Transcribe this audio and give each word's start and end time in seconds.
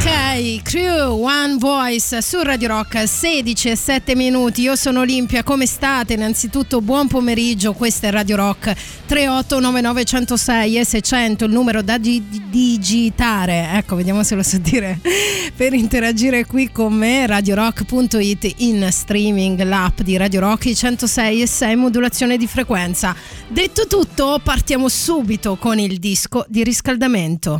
Ok, 0.00 0.62
Crew 0.62 1.24
One 1.24 1.56
Voice 1.58 2.22
su 2.22 2.40
Radio 2.40 2.68
Rock 2.68 3.08
16 3.08 3.70
e 3.70 3.74
7 3.74 4.14
minuti. 4.14 4.60
Io 4.60 4.76
sono 4.76 5.00
Olimpia, 5.00 5.42
come 5.42 5.66
state? 5.66 6.12
Innanzitutto 6.12 6.80
buon 6.80 7.08
pomeriggio, 7.08 7.72
questa 7.72 8.06
è 8.06 8.12
Radio 8.12 8.36
Rock 8.36 8.72
3899 9.06 10.04
106 10.04 10.78
e 10.78 10.84
600, 10.84 11.44
il 11.46 11.50
numero 11.50 11.82
da 11.82 11.98
gi- 11.98 12.22
digitare. 12.48 13.70
Ecco, 13.72 13.96
vediamo 13.96 14.22
se 14.22 14.36
lo 14.36 14.44
so 14.44 14.58
dire. 14.58 15.00
per 15.56 15.72
interagire 15.72 16.46
qui 16.46 16.70
con 16.70 16.92
me, 16.92 17.26
radiorock.it 17.26 18.54
in 18.58 18.86
streaming, 18.92 19.60
l'app 19.64 20.02
di 20.02 20.16
Radio 20.16 20.38
Rock 20.38 20.72
106 20.72 21.42
e 21.42 21.46
6 21.48 21.74
modulazione 21.74 22.36
di 22.36 22.46
frequenza. 22.46 23.16
Detto 23.48 23.88
tutto, 23.88 24.38
partiamo 24.44 24.88
subito 24.88 25.56
con 25.56 25.80
il 25.80 25.98
disco 25.98 26.44
di 26.48 26.62
riscaldamento. 26.62 27.56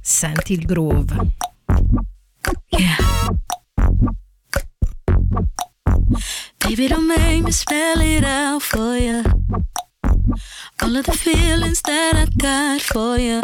Senti 0.00 0.52
il 0.54 0.64
groove. 0.64 1.14
Yeah. 2.68 2.96
Baby, 6.58 6.88
don't 6.88 7.06
make 7.06 7.42
me 7.42 7.50
spell 7.50 8.00
it 8.00 8.24
out 8.24 8.62
for 8.62 8.96
you. 8.96 9.22
All 10.82 10.96
of 10.96 11.04
the 11.04 11.12
feelings 11.12 11.82
that 11.82 12.14
I 12.16 12.26
got 12.36 12.80
for 12.80 13.18
you 13.18 13.40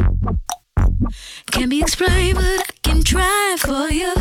can't 1.56 1.70
be 1.70 1.80
explained, 1.80 2.36
but 2.36 2.60
I 2.60 2.64
can 2.82 3.02
try 3.02 3.56
for 3.58 3.90
you. 3.90 4.12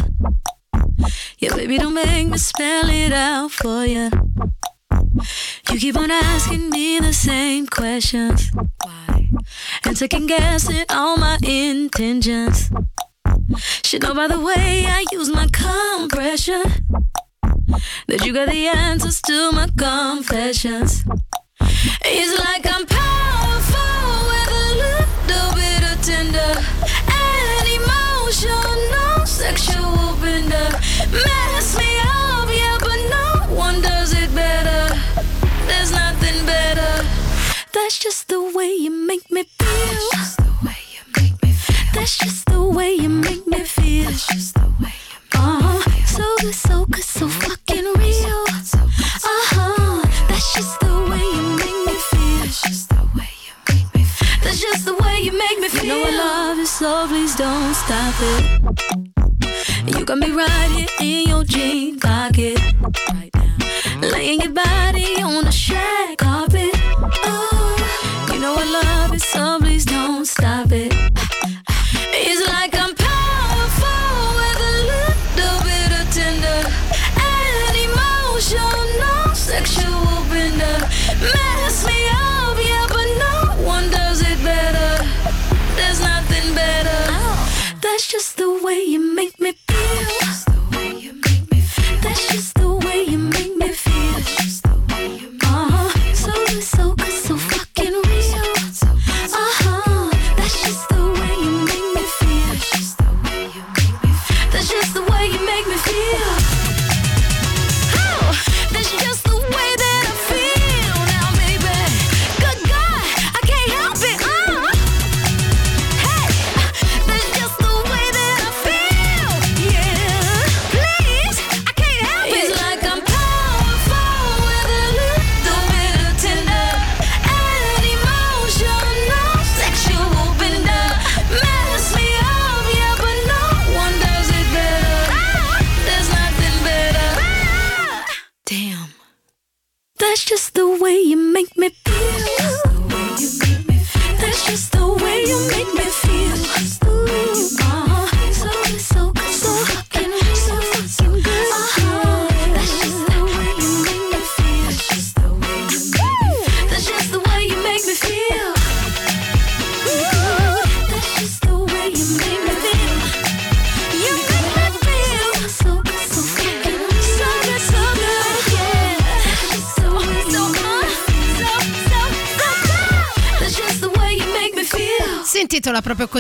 Yeah, 1.39 1.55
baby, 1.55 1.77
don't 1.77 1.93
make 1.93 2.27
me 2.27 2.37
spell 2.37 2.89
it 2.89 3.11
out 3.11 3.51
for 3.51 3.85
you. 3.85 4.09
You 5.69 5.79
keep 5.79 5.97
on 5.97 6.11
asking 6.11 6.69
me 6.69 6.99
the 6.99 7.11
same 7.11 7.67
questions. 7.67 8.51
And 9.83 9.97
second 9.97 10.27
guessing 10.27 10.85
all 10.89 11.17
my 11.17 11.37
intentions. 11.43 12.69
Should 13.83 14.03
know 14.03 14.13
by 14.13 14.27
the 14.27 14.39
way 14.39 14.85
I 14.87 15.05
use 15.11 15.29
my 15.29 15.47
compression 15.47 16.63
that 18.07 18.25
you 18.25 18.33
got 18.33 18.49
the 18.49 18.67
answers 18.67 19.21
to 19.21 19.51
my 19.51 19.67
confessions. 19.77 21.03
It's 22.03 22.33
like 22.45 22.65
I'm 22.73 22.85
powerful 22.85 24.15
with 24.31 24.51
a 24.63 24.67
little 24.83 25.49
bit 25.55 25.81
of 25.91 25.97
tender 26.01 26.53
and 27.23 27.67
emotional 27.79 29.25
sexual 29.25 30.15
bender. 30.21 30.69
Mess 31.11 31.64
That's 37.85 37.99
just 37.99 38.29
the 38.29 38.41
way 38.41 38.73
you 38.73 38.89
make 38.89 39.29
me 39.29 39.43
feel. 39.43 39.67
That's 39.69 40.09
just 40.15 40.37
the 40.37 40.53
way 40.65 40.77
you 40.95 41.01
make 41.21 41.43
me 41.43 41.51
feel. 41.51 41.85
That's 41.93 42.17
just 42.17 42.45
the 42.47 42.63
way 42.63 42.93
you 42.93 43.09
make 43.09 43.45
me 43.45 43.63
feel. 43.63 44.05
That's 44.05 44.25
just 44.25 44.55
the 44.55 44.73
way 44.81 44.95
you 45.11 45.19
make 45.31 45.39
uh-huh. 45.39 46.05
So 46.07 46.23
good, 46.41 46.55
so 46.55 46.85
good, 46.87 47.03
so 47.03 47.27
fucking 47.27 47.85
real. 47.85 48.45
Uh-huh. 49.29 50.01
That's 50.27 50.53
just 50.55 50.79
the 50.79 50.93
way 51.11 51.25
you 51.37 51.43
make 51.61 51.79
me 51.85 51.95
feel. 52.09 52.39
That's 52.41 52.61
just 52.63 52.89
the 52.89 53.05
way 53.15 53.29
you 53.45 53.53
make 53.69 53.93
me 53.93 54.03
feel. 54.03 54.39
That's 54.43 54.59
just 54.59 54.85
the 54.85 54.95
way 54.95 55.19
you 55.21 55.37
make 55.37 55.59
me 55.59 55.69
feel. 55.69 55.83
You 55.83 55.89
know 55.89 56.05
I 56.05 56.17
love 56.17 56.57
you, 56.57 56.65
so 56.65 57.05
please 57.07 57.35
don't 57.35 57.75
stop 57.75 58.15
it. 58.33 59.95
You 59.95 60.03
got 60.05 60.17
me 60.17 60.31
right 60.31 60.71
here 60.71 60.89
in 61.01 61.27
your 61.29 61.43
jean 61.43 61.99
pocket. 61.99 62.59
Right 63.13 63.29
now. 63.35 64.09
Laying 64.09 64.41
your 64.41 64.53
body 64.53 65.21
on 65.21 65.45
the 65.45 65.51
shag 65.51 66.17
carpet. 66.17 66.71
Oh, 67.27 67.54
know 68.45 68.55
I 68.59 68.65
love 68.83 69.13
it, 69.13 69.21
so 69.21 69.59
please 69.59 69.85
don't 69.85 70.25
stop 70.25 70.71
it. 70.71 70.93
It's 72.27 72.43
like 72.53 72.73
I'm 72.83 72.93
powerful 72.93 74.21
with 74.39 74.59
a 74.71 74.75
little 74.93 75.59
bit 75.69 75.89
of 75.99 76.05
tender 76.17 76.61
and 77.33 77.75
emotional 77.87 78.81
no 79.03 79.15
sexual 79.33 80.13
bender. 80.31 80.77
Mess 81.33 81.77
me 81.89 81.99
up, 82.25 82.57
yeah, 82.69 82.85
but 82.95 83.07
no 83.25 83.35
one 83.73 83.85
does 83.89 84.19
it 84.21 84.39
better. 84.51 84.91
There's 85.77 86.01
nothing 86.11 86.47
better. 86.53 87.01
Oh. 87.17 87.35
That's 87.81 88.05
just 88.07 88.37
the 88.37 88.49
way 88.63 88.79
you 88.93 88.99
make 89.19 89.39
me 89.39 89.53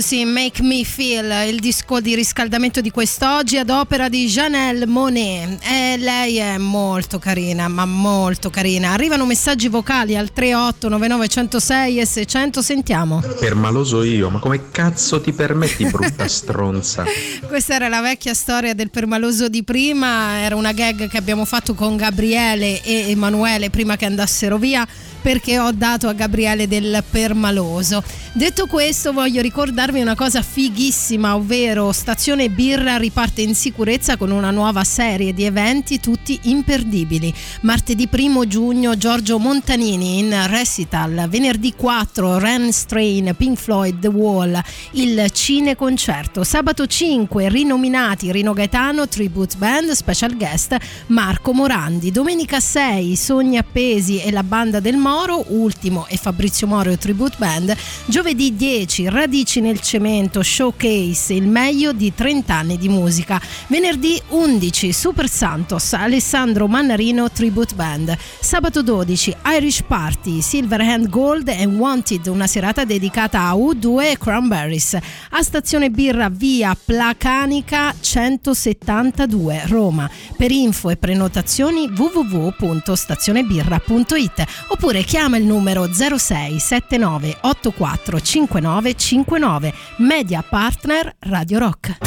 così 0.05 0.23
Make 0.23 0.61
Me 0.61 0.83
Feel, 0.83 1.47
il 1.49 1.59
disco 1.59 1.99
di 1.99 2.13
riscaldamento 2.13 2.79
di 2.79 2.91
quest'oggi 2.91 3.57
ad 3.57 3.71
opera 3.71 4.07
di 4.07 4.27
Janelle 4.27 4.85
Monet. 4.85 5.59
E 5.63 5.97
lei 5.97 6.37
è 6.37 6.59
molto 6.59 7.17
carina, 7.17 7.67
ma 7.67 7.85
molto 7.85 8.51
carina. 8.51 8.91
Arrivano 8.91 9.25
messaggi 9.25 9.67
vocali 9.67 10.15
al 10.15 10.31
38 10.31 10.89
99 10.89 11.27
106 11.27 11.99
e 11.99 12.05
600, 12.05 12.61
sentiamo. 12.61 13.23
Permaloso 13.39 14.03
io, 14.03 14.29
ma 14.29 14.37
come 14.37 14.69
cazzo 14.69 15.19
ti 15.21 15.31
permetti, 15.31 15.85
brutta 15.89 16.27
stronza? 16.27 17.03
Questa 17.47 17.73
era 17.73 17.87
la 17.87 18.01
vecchia 18.01 18.35
storia 18.35 18.75
del 18.75 18.91
permaloso 18.91 19.49
di 19.49 19.63
prima, 19.63 20.37
era 20.37 20.55
una 20.55 20.71
gag 20.71 21.07
che 21.07 21.17
abbiamo 21.17 21.45
fatto 21.45 21.73
con 21.73 21.97
Gabriele 21.97 22.83
e 22.83 23.09
Emanuele 23.09 23.71
prima 23.71 23.95
che 23.95 24.05
andassero 24.05 24.59
via 24.59 24.87
perché 25.25 25.57
ho 25.57 25.71
dato 25.71 26.07
a 26.07 26.13
Gabriele 26.13 26.67
del 26.67 27.03
permaloso. 27.09 28.03
Detto 28.31 28.67
questo 28.67 29.11
voglio 29.11 29.41
ricordarvi 29.41 29.99
una 29.99 30.13
cosa 30.13 30.43
fighissima, 30.43 31.35
ovvero 31.35 31.91
Stazione 31.93 32.49
Birra 32.49 32.97
riparte 32.97 33.41
in 33.41 33.55
sicurezza 33.55 34.17
con 34.17 34.29
una 34.29 34.51
nuova 34.51 34.83
serie 34.83 35.33
di 35.33 35.43
eventi 35.43 35.99
tutti 35.99 36.37
imperdibili. 36.43 37.33
Martedì 37.61 38.07
1 38.11 38.45
giugno 38.45 38.97
Giorgio 38.97 39.39
Montanini 39.39 40.19
in 40.19 40.47
recital, 40.47 41.25
venerdì 41.27 41.73
4 41.73 42.37
Ren 42.37 42.71
Strain, 42.71 43.33
Pink 43.35 43.57
Floyd, 43.57 43.99
The 43.99 44.09
Wall, 44.09 44.61
il 44.91 45.31
cineconcerto. 45.31 46.43
Sabato 46.43 46.85
5 46.85 47.49
rinominati 47.49 48.31
Rino 48.31 48.53
Gaetano, 48.53 49.07
Tribute 49.07 49.55
Band, 49.57 49.89
special 49.91 50.35
guest 50.37 50.77
Marco 51.07 51.51
Morandi. 51.51 52.11
Domenica 52.11 52.59
6 52.59 53.15
Sogni 53.15 53.57
Appesi 53.57 54.21
e 54.21 54.29
la 54.29 54.43
banda 54.43 54.79
del 54.79 54.97
Mo 54.97 55.13
Moro, 55.15 55.45
ultimo 55.47 56.05
e 56.09 56.17
Fabrizio 56.17 56.67
Moro 56.67 56.97
Tribute 56.97 57.37
Band. 57.37 57.73
Giovedì 58.05 58.53
10 58.53 59.07
Radici 59.07 59.61
nel 59.61 59.79
cemento 59.79 60.43
showcase 60.43 61.33
il 61.33 61.47
meglio 61.47 61.93
di 61.93 62.13
30 62.13 62.53
anni 62.53 62.77
di 62.77 62.89
musica. 62.89 63.39
Venerdì 63.67 64.21
11 64.27 64.91
Super 64.91 65.29
Santos 65.29 65.93
Alessandro 65.93 66.67
Mannarino 66.67 67.31
Tribute 67.31 67.75
Band. 67.75 68.13
Sabato 68.41 68.81
12 68.81 69.37
Irish 69.57 69.83
Party 69.87 70.41
Silverhand 70.41 71.07
Gold 71.07 71.47
and 71.47 71.79
Wanted, 71.79 72.27
una 72.27 72.45
serata 72.45 72.83
dedicata 72.83 73.43
a 73.43 73.53
U2 73.53 74.11
e 74.11 74.17
Cranberries. 74.17 74.97
A 75.29 75.41
stazione 75.41 75.91
birra 75.91 76.27
via 76.27 76.75
Placanica 76.75 77.95
172 77.97 79.63
Roma. 79.67 80.09
Per 80.35 80.51
info 80.51 80.89
e 80.89 80.97
prenotazioni 80.97 81.87
www.stazionebirra.it 81.87 84.43
oppure 84.67 85.03
chiama 85.05 85.37
il 85.37 85.43
numero 85.45 85.87
06 85.93 86.59
79 86.59 87.37
84 87.41 88.19
59 88.19 88.95
59 88.95 89.73
Media 89.97 90.43
Partner 90.47 91.15
Radio 91.19 91.59
Rock. 91.59 91.97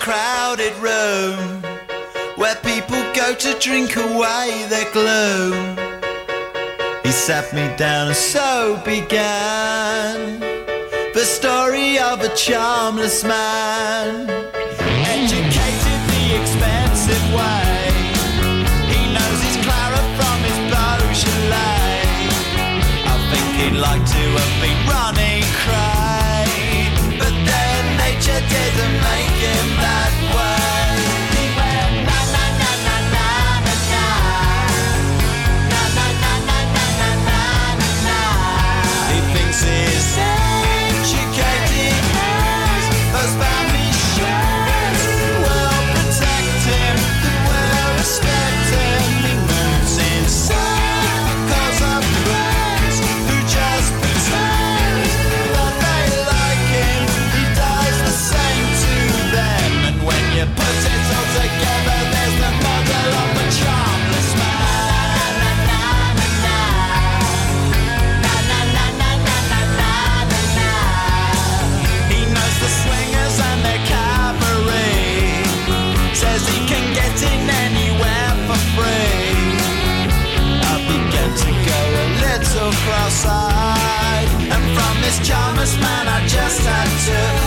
Crowded 0.00 0.72
room 0.80 1.62
where 2.36 2.56
people 2.62 2.96
go 3.14 3.34
to 3.34 3.54
drink 3.60 3.96
away 3.96 4.66
their 4.70 4.90
gloom. 4.92 5.79
He 7.10 7.16
sat 7.16 7.52
me 7.52 7.66
down 7.76 8.06
and 8.06 8.16
so 8.16 8.80
began 8.84 10.38
the 11.12 11.24
story 11.24 11.98
of 11.98 12.20
a 12.20 12.28
charmless 12.36 13.24
man, 13.24 14.30
educated 14.30 16.00
the 16.14 16.24
expensive 16.38 17.24
way. 17.34 17.90
He 18.94 19.00
knows 19.10 19.40
his 19.42 19.58
Clara 19.66 20.02
from 20.14 20.38
his 20.46 20.58
Beaujolais. 20.70 22.30
I 23.10 23.16
think 23.34 23.48
he'd 23.58 23.78
like 23.82 24.06
to 24.06 24.24
have 24.38 24.54
been 24.62 24.80
running 24.86 25.42
cry, 25.66 26.46
but 27.18 27.34
then 27.50 27.80
nature 27.98 28.38
didn't 28.38 28.96
make 29.02 29.38
him 29.50 29.66
that 29.82 30.19
cross-eyed, 83.22 84.28
and 84.50 84.64
from 84.76 85.02
this 85.02 85.18
charmless 85.26 85.76
man 85.76 86.08
I 86.08 86.26
just 86.26 86.60
had 86.60 86.88
to 87.08 87.39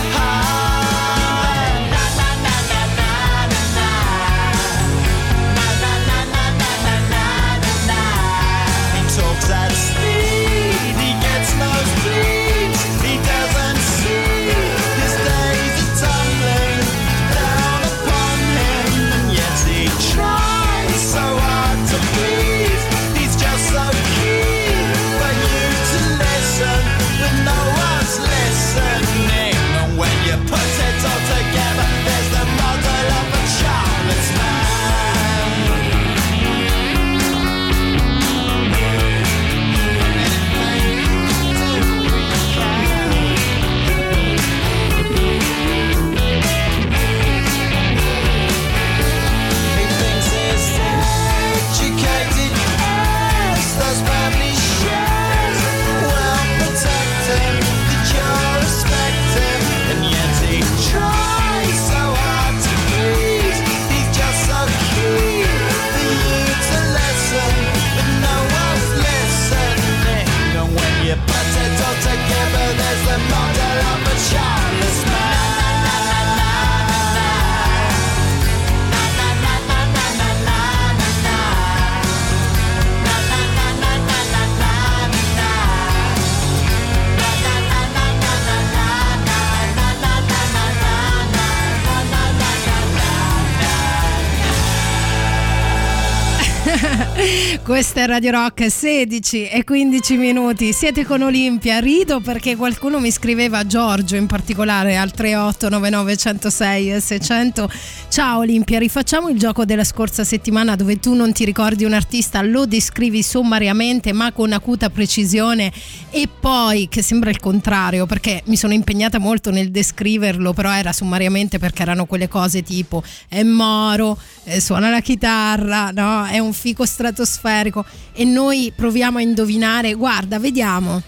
Questa 97.62 98.02
è 98.02 98.06
Radio 98.06 98.32
Rock 98.32 98.68
16 98.68 99.48
e 99.48 99.62
15 99.62 100.16
minuti. 100.16 100.72
Siete 100.72 101.04
con 101.04 101.22
Olimpia. 101.22 101.78
Rido 101.78 102.18
perché 102.18 102.56
qualcuno 102.56 102.98
mi 102.98 103.12
scriveva 103.12 103.64
Giorgio 103.64 104.16
in 104.16 104.26
particolare 104.26 104.96
al 104.96 105.12
3899 105.12 106.16
106 106.16 107.00
600. 107.00 107.70
Ciao 108.08 108.38
Olimpia, 108.38 108.78
rifacciamo 108.78 109.28
il 109.28 109.38
gioco 109.38 109.64
della 109.64 109.84
scorsa 109.84 110.24
settimana 110.24 110.76
dove 110.76 110.98
tu 110.98 111.14
non 111.14 111.32
ti 111.32 111.44
ricordi 111.44 111.84
un 111.84 111.92
artista, 111.92 112.42
lo 112.42 112.66
descrivi 112.66 113.22
sommariamente 113.22 114.12
ma 114.12 114.32
con 114.32 114.52
acuta 114.52 114.90
precisione 114.90 115.72
e 116.10 116.28
poi 116.28 116.88
che 116.88 117.02
sembra 117.02 117.30
il 117.30 117.40
contrario 117.40 118.06
perché 118.06 118.42
mi 118.46 118.56
sono 118.56 118.72
impegnata 118.72 119.18
molto 119.18 119.50
nel 119.50 119.70
descriverlo, 119.70 120.52
però 120.52 120.72
era 120.72 120.92
sommariamente 120.92 121.58
perché 121.58 121.82
erano 121.82 122.06
quelle 122.06 122.28
cose 122.28 122.62
tipo 122.62 123.02
è 123.28 123.42
moro, 123.42 124.18
eh, 124.44 124.60
suona 124.60 124.90
la 124.90 125.00
chitarra, 125.00 125.90
no? 125.92 126.24
È 126.24 126.38
un 126.38 126.52
fico 126.52 126.84
stratosferico 127.04 127.84
e 128.12 128.24
noi 128.24 128.72
proviamo 128.74 129.18
a 129.18 129.20
indovinare, 129.20 129.92
guarda, 129.94 130.38
vediamo. 130.38 131.02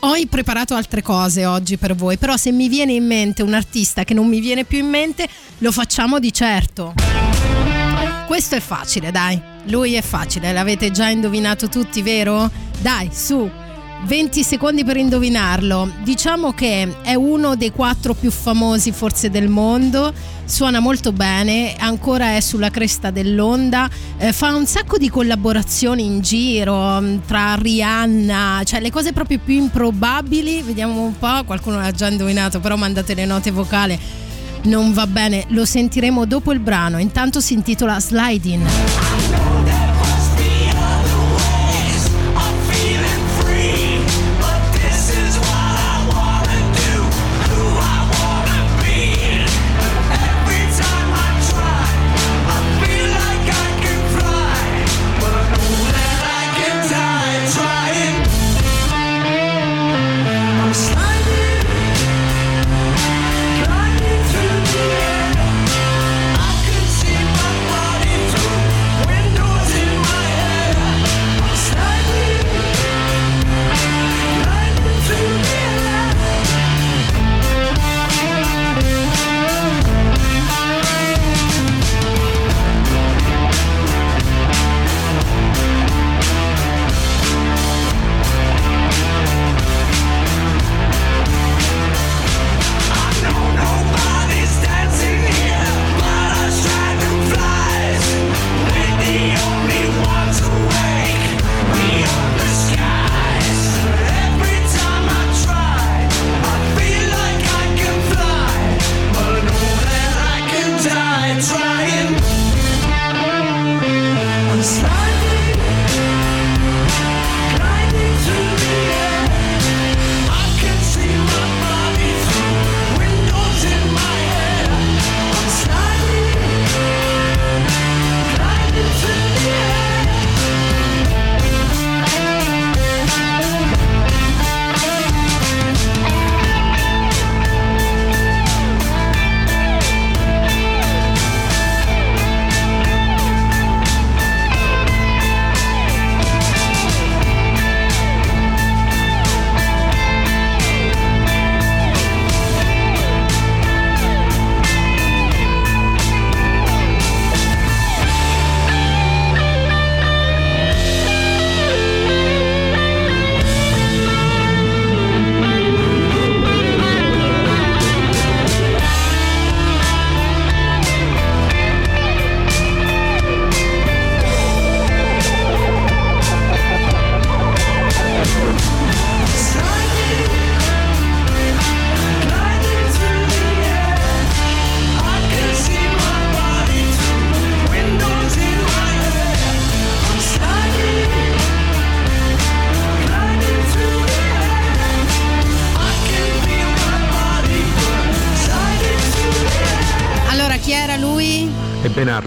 Ho 0.00 0.14
preparato 0.28 0.74
altre 0.74 1.00
cose 1.00 1.46
oggi 1.46 1.76
per 1.76 1.94
voi, 1.94 2.16
però 2.16 2.36
se 2.36 2.50
mi 2.50 2.68
viene 2.68 2.92
in 2.92 3.06
mente 3.06 3.44
un 3.44 3.54
artista 3.54 4.02
che 4.02 4.14
non 4.14 4.26
mi 4.26 4.40
viene 4.40 4.64
più 4.64 4.78
in 4.78 4.88
mente, 4.88 5.28
lo 5.58 5.70
facciamo 5.70 6.18
di 6.18 6.32
certo. 6.32 6.94
Questo 8.26 8.56
è 8.56 8.60
facile, 8.60 9.12
dai. 9.12 9.40
Lui 9.66 9.94
è 9.94 10.02
facile, 10.02 10.52
l'avete 10.52 10.90
già 10.90 11.08
indovinato 11.08 11.68
tutti, 11.68 12.02
vero? 12.02 12.50
Dai, 12.80 13.10
su. 13.12 13.48
20 14.04 14.42
secondi 14.42 14.84
per 14.84 14.96
indovinarlo. 14.96 15.90
Diciamo 16.02 16.52
che 16.52 16.96
è 17.02 17.14
uno 17.14 17.56
dei 17.56 17.70
quattro 17.72 18.14
più 18.14 18.30
famosi 18.30 18.92
forse 18.92 19.30
del 19.30 19.48
mondo, 19.48 20.12
suona 20.44 20.78
molto 20.78 21.12
bene, 21.12 21.74
ancora 21.76 22.36
è 22.36 22.40
sulla 22.40 22.70
cresta 22.70 23.10
dell'onda, 23.10 23.88
eh, 24.18 24.32
fa 24.32 24.54
un 24.54 24.66
sacco 24.66 24.96
di 24.96 25.10
collaborazioni 25.10 26.04
in 26.04 26.20
giro 26.20 27.00
mm, 27.00 27.18
tra 27.26 27.54
Rihanna, 27.54 28.62
cioè 28.64 28.80
le 28.80 28.90
cose 28.90 29.12
proprio 29.12 29.40
più 29.44 29.54
improbabili, 29.54 30.62
vediamo 30.62 31.02
un 31.02 31.18
po', 31.18 31.42
qualcuno 31.44 31.78
l'ha 31.78 31.90
già 31.90 32.08
indovinato, 32.08 32.60
però 32.60 32.76
mandate 32.76 33.14
le 33.14 33.24
note 33.24 33.50
vocali. 33.50 33.98
Non 34.62 34.92
va 34.92 35.06
bene, 35.06 35.44
lo 35.48 35.64
sentiremo 35.64 36.24
dopo 36.24 36.52
il 36.52 36.58
brano. 36.58 36.98
Intanto 36.98 37.40
si 37.40 37.54
intitola 37.54 38.00
Sliding. 38.00 39.55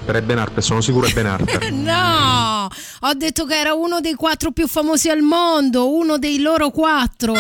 Harper, 0.10 0.16
è 0.16 0.22
Ben 0.22 0.38
Harper, 0.40 0.64
sono 0.64 0.82
sicuro 0.82 1.08
è 1.08 1.12
Ben 1.12 1.26
Harper. 1.26 1.70
no, 1.72 2.68
ho 3.02 3.14
detto 3.14 3.46
che 3.46 3.60
era 3.60 3.74
uno 3.74 4.02
dei 4.02 4.16
quattro 4.16 4.52
più 4.52 4.68
famosi 4.68 5.10
al 5.10 5.22
mondo, 5.22 5.94
uno 5.94 6.18
dei 6.18 6.40
loro 6.40 6.70
quattro. 6.72 7.36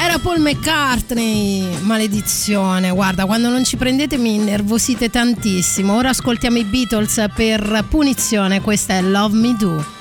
Era 0.00 0.18
Paul 0.22 0.38
McCartney, 0.38 1.80
maledizione, 1.80 2.90
guarda, 2.90 3.26
quando 3.26 3.48
non 3.48 3.64
ci 3.64 3.76
prendete 3.76 4.16
mi 4.16 4.34
innervosite 4.36 5.10
tantissimo. 5.10 5.96
Ora 5.96 6.10
ascoltiamo 6.10 6.58
i 6.58 6.64
Beatles 6.64 7.26
per 7.34 7.84
punizione, 7.88 8.60
questa 8.60 8.94
è 8.94 9.02
Love 9.02 9.36
Me 9.36 9.56
Do. 9.58 9.97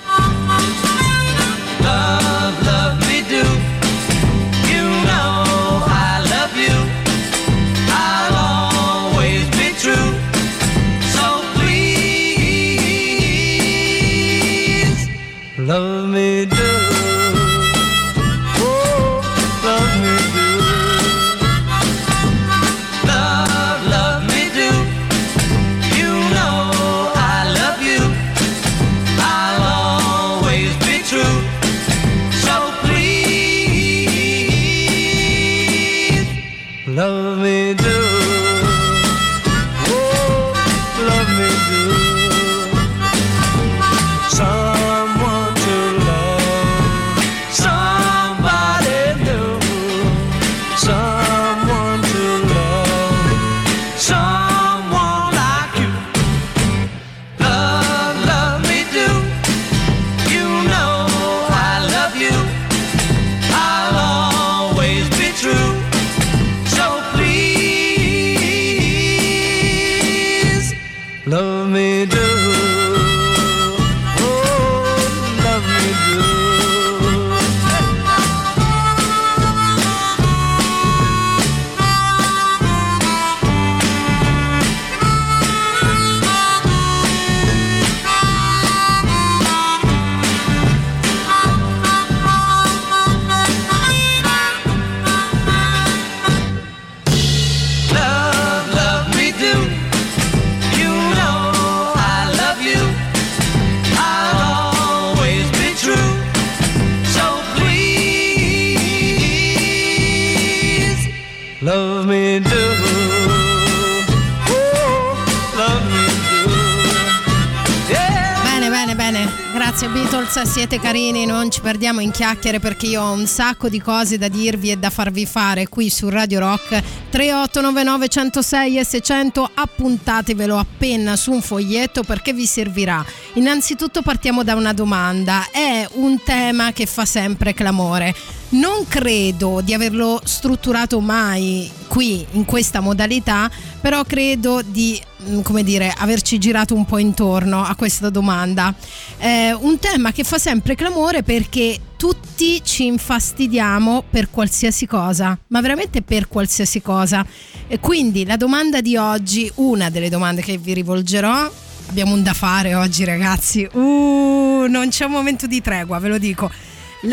Beatles, 120.37 120.53
siete 120.53 120.79
carini, 120.79 121.25
non 121.25 121.49
ci 121.49 121.61
perdiamo 121.61 121.99
in 121.99 122.11
chiacchiere 122.11 122.59
perché 122.59 122.85
io 122.85 123.01
ho 123.01 123.11
un 123.11 123.25
sacco 123.25 123.69
di 123.69 123.81
cose 123.81 124.19
da 124.19 124.27
dirvi 124.27 124.69
e 124.69 124.77
da 124.77 124.91
farvi 124.91 125.25
fare 125.25 125.67
qui 125.67 125.89
su 125.89 126.09
Radio 126.09 126.39
Rock 126.39 126.79
3899 127.09 128.07
106 128.07 128.77
e 128.77 128.85
600, 128.85 129.49
appuntatevelo 129.55 130.55
appena 130.55 131.15
su 131.15 131.31
un 131.31 131.41
foglietto 131.41 132.03
perché 132.03 132.33
vi 132.33 132.45
servirà. 132.45 133.03
Innanzitutto 133.33 134.03
partiamo 134.03 134.43
da 134.43 134.53
una 134.53 134.73
domanda, 134.73 135.47
è 135.49 135.87
un 135.93 136.21
tema 136.23 136.71
che 136.71 136.85
fa 136.85 137.05
sempre 137.05 137.55
clamore. 137.55 138.13
Non 138.49 138.87
credo 138.87 139.61
di 139.63 139.73
averlo 139.73 140.21
strutturato 140.23 140.99
mai 140.99 141.69
qui 141.87 142.23
in 142.33 142.45
questa 142.45 142.79
modalità, 142.79 143.49
però 143.81 144.03
credo 144.03 144.61
di 144.63 145.01
come 145.43 145.63
dire, 145.63 145.93
averci 145.95 146.37
girato 146.37 146.75
un 146.75 146.85
po' 146.85 146.97
intorno 146.97 147.63
a 147.63 147.75
questa 147.75 148.09
domanda. 148.09 148.73
Eh, 149.17 149.53
un 149.53 149.79
tema 149.79 150.11
che 150.11 150.23
fa 150.23 150.37
sempre 150.37 150.75
clamore 150.75 151.23
perché 151.23 151.79
tutti 151.97 152.61
ci 152.63 152.85
infastidiamo 152.85 154.03
per 154.09 154.29
qualsiasi 154.29 154.85
cosa, 154.85 155.37
ma 155.47 155.61
veramente 155.61 156.01
per 156.01 156.27
qualsiasi 156.27 156.81
cosa. 156.81 157.25
E 157.67 157.79
quindi 157.79 158.25
la 158.25 158.37
domanda 158.37 158.81
di 158.81 158.95
oggi, 158.95 159.51
una 159.55 159.89
delle 159.89 160.09
domande 160.09 160.41
che 160.41 160.57
vi 160.57 160.73
rivolgerò, 160.73 161.51
abbiamo 161.89 162.13
un 162.13 162.23
da 162.23 162.33
fare 162.33 162.75
oggi 162.75 163.03
ragazzi, 163.03 163.67
uh, 163.71 164.65
non 164.69 164.89
c'è 164.89 165.05
un 165.05 165.11
momento 165.11 165.47
di 165.47 165.61
tregua, 165.61 165.99
ve 165.99 166.07
lo 166.09 166.17
dico 166.17 166.49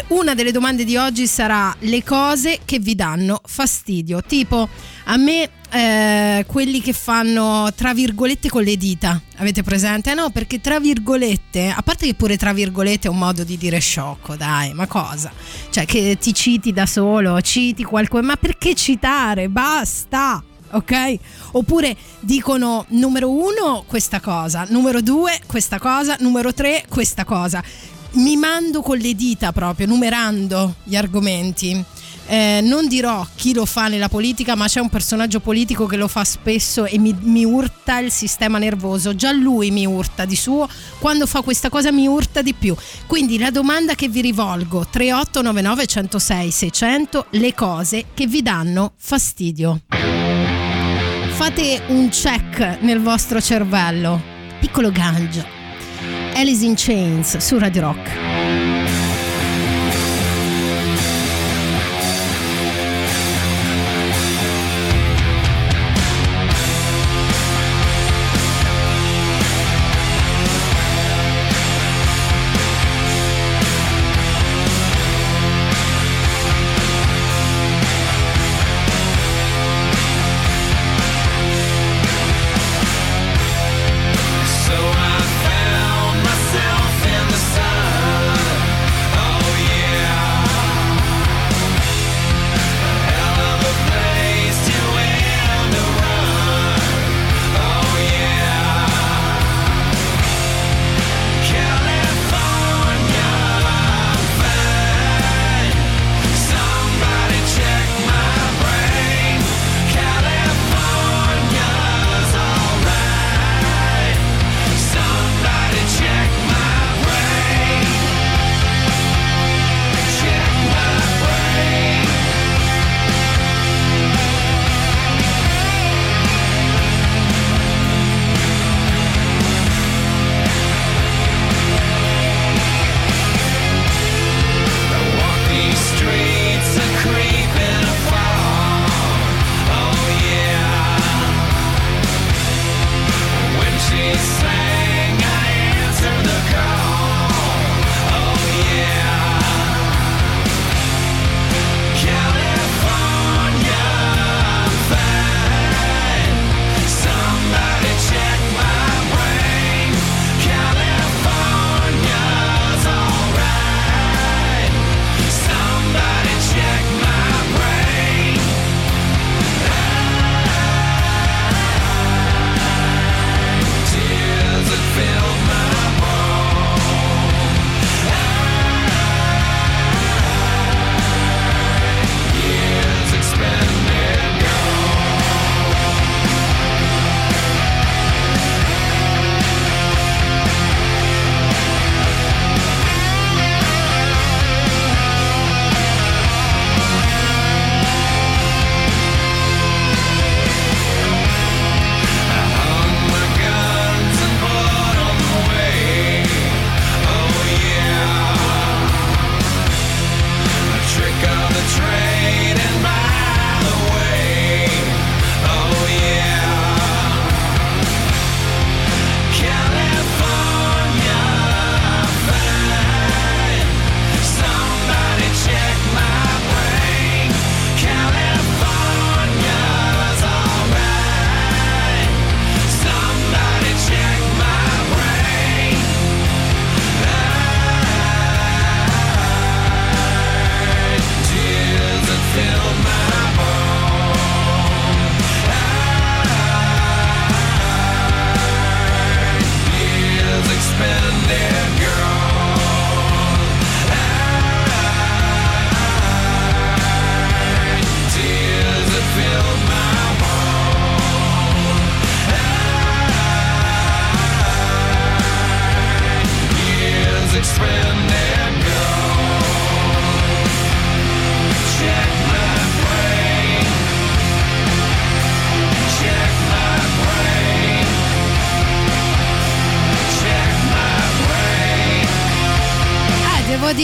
una 0.09 0.35
delle 0.35 0.51
domande 0.51 0.85
di 0.85 0.97
oggi 0.97 1.27
sarà 1.27 1.75
le 1.81 2.03
cose 2.03 2.61
che 2.65 2.79
vi 2.79 2.95
danno 2.95 3.41
fastidio. 3.45 4.23
Tipo, 4.23 4.69
a 5.05 5.17
me 5.17 5.51
eh, 5.75 6.45
quelli 6.47 6.81
che 6.81 6.93
fanno 6.93 7.69
tra 7.75 7.93
virgolette 7.93 8.49
con 8.49 8.63
le 8.63 8.77
dita, 8.77 9.21
avete 9.39 9.65
presente? 9.65 10.15
No, 10.15 10.31
perché 10.31 10.61
tra 10.61 10.79
virgolette, 10.79 11.75
a 11.75 11.83
parte 11.83 12.07
che 12.07 12.15
pure 12.15 12.37
tra 12.37 12.53
virgolette 12.53 13.09
è 13.09 13.11
un 13.11 13.19
modo 13.19 13.43
di 13.43 13.59
dire 13.59 13.81
sciocco, 13.81 14.37
dai, 14.37 14.73
ma 14.73 14.87
cosa? 14.87 15.33
Cioè 15.71 15.85
che 15.85 16.17
ti 16.21 16.33
citi 16.33 16.73
da 16.73 16.87
solo, 16.87 17.41
citi 17.41 17.83
qualcosa, 17.83 18.23
ma 18.23 18.37
perché 18.37 18.75
citare? 18.75 19.49
Basta! 19.49 20.43
ok? 20.71 21.17
Oppure 21.53 21.97
dicono 22.21 22.85
numero 22.91 23.31
uno 23.31 23.85
questa 23.87 24.21
cosa, 24.21 24.67
numero 24.69 25.01
due 25.01 25.41
questa 25.47 25.79
cosa, 25.79 26.17
numero 26.21 26.53
tre 26.53 26.85
questa 26.89 27.25
cosa 27.25 27.63
mi 28.15 28.37
mando 28.37 28.81
con 28.83 28.99
le 28.99 29.15
dita 29.15 29.53
proprio, 29.53 29.87
numerando 29.87 30.77
gli 30.85 30.97
argomenti. 30.97 31.85
Eh, 32.27 32.61
non 32.63 32.89
dirò 32.89 33.27
chi 33.35 33.53
lo 33.53 33.65
fa 33.65 33.89
nella 33.89 34.09
politica, 34.09 34.55
ma 34.55 34.67
c'è 34.67 34.81
un 34.81 34.89
personaggio 34.89 35.41
politico 35.41 35.87
che 35.87 35.97
lo 35.97 36.09
fa 36.09 36.25
spesso 36.25 36.85
e 36.85 36.99
mi, 36.99 37.15
mi, 37.21 37.45
urta 37.45 37.99
il 37.99 38.11
sistema 38.11 38.59
nervoso. 38.59 39.15
Già 39.15 39.33
lui 39.33 39.71
mi 39.71 39.87
urta 39.87 40.25
di 40.25 40.37
suo, 40.37 40.69
quando 40.99 41.27
fa 41.27 41.43
questa 41.43 41.69
cosa 41.69 41.93
mi 41.93 42.07
urta 42.07 42.43
di 42.43 42.55
più. 42.55 42.75
Quindi 43.07 43.39
la 43.39 43.51
domanda 43.51 43.95
che 43.95 44.09
vi 44.09 44.21
rivolgo, 44.21 44.87
3899 44.91 45.87
106 45.87 46.51
600, 46.51 47.27
le 47.31 47.55
cose 47.55 48.07
che 48.15 48.27
vi 48.27 48.43
danno 48.43 48.95
fastidio. 48.97 49.81
Fate 51.35 51.83
un 51.89 52.09
check 52.11 52.79
nel 52.81 53.01
vostro 53.01 53.41
cervello, 53.41 54.23
piccolo 54.61 54.91
gancio 54.91 55.63
Alice 56.37 56.65
in 56.65 56.75
Chains 56.77 57.37
su 57.39 57.59
Radio 57.59 57.83
Rock. 57.83 58.44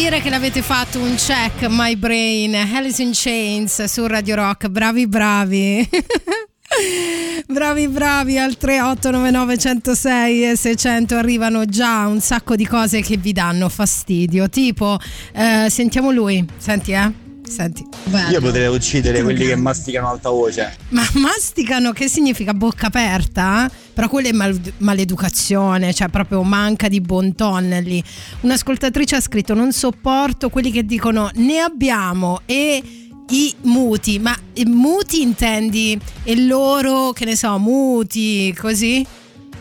Dire 0.00 0.22
che 0.22 0.30
l'avete 0.30 0.62
fatto 0.62 0.98
un 0.98 1.14
check, 1.16 1.66
my 1.68 1.94
brain, 1.94 2.54
Alice 2.54 3.02
in 3.02 3.10
Chains 3.12 3.84
su 3.84 4.06
Radio 4.06 4.34
Rock. 4.34 4.68
Bravi, 4.68 5.06
bravi. 5.06 5.86
Bravi 7.46 7.88
bravi. 7.88 8.38
Al 8.38 8.56
3899 8.56 9.58
106 9.58 10.50
e 10.50 10.56
600 10.56 11.16
arrivano 11.16 11.66
già 11.66 12.06
un 12.06 12.20
sacco 12.20 12.56
di 12.56 12.66
cose 12.66 13.02
che 13.02 13.18
vi 13.18 13.32
danno 13.32 13.68
fastidio. 13.68 14.48
Tipo 14.48 14.98
eh, 15.34 15.66
sentiamo 15.68 16.10
lui. 16.10 16.46
Senti 16.56 16.92
eh 16.92 17.29
Senti. 17.50 17.84
Bello. 18.04 18.30
Io 18.30 18.40
potrei 18.40 18.68
uccidere 18.68 19.22
quelli 19.22 19.44
che 19.44 19.56
masticano 19.56 20.08
alta 20.08 20.30
voce. 20.30 20.76
Ma 20.90 21.02
masticano 21.14 21.90
che 21.92 22.08
significa 22.08 22.54
bocca 22.54 22.86
aperta? 22.86 23.68
Però 23.92 24.08
quella 24.08 24.28
è 24.28 24.32
mal- 24.32 24.72
maleducazione, 24.78 25.92
cioè 25.92 26.08
proprio 26.08 26.44
manca 26.44 26.86
di 26.86 27.00
bon 27.00 27.34
ton 27.34 27.68
lì. 27.82 28.02
Un'ascoltatrice 28.42 29.16
ha 29.16 29.20
scritto: 29.20 29.54
Non 29.54 29.72
sopporto 29.72 30.48
quelli 30.48 30.70
che 30.70 30.84
dicono 30.84 31.28
ne 31.34 31.58
abbiamo 31.58 32.42
e 32.46 32.82
i 33.30 33.54
muti, 33.62 34.20
ma 34.20 34.36
muti 34.66 35.20
intendi 35.20 35.98
e 36.22 36.44
loro, 36.44 37.12
che 37.12 37.24
ne 37.24 37.36
so, 37.36 37.58
muti, 37.58 38.54
così? 38.56 39.04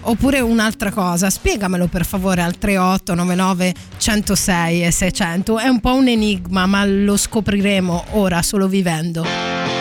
Oppure 0.02 0.40
un'altra 0.40 0.92
cosa? 0.92 1.30
Spiegamelo 1.30 1.88
per 1.88 2.06
favore 2.06 2.42
al 2.42 2.58
3899 2.58 3.74
106 3.98 4.84
e 4.84 4.92
600. 4.92 5.60
È 5.60 5.68
un 5.68 5.80
po' 5.80 5.96
un 5.96 6.08
enigma, 6.08 6.66
ma 6.66 6.86
lo 6.86 7.18
scopriremo 7.18 8.06
ora 8.12 8.42
solo 8.42 8.68
vivendo 8.68 9.79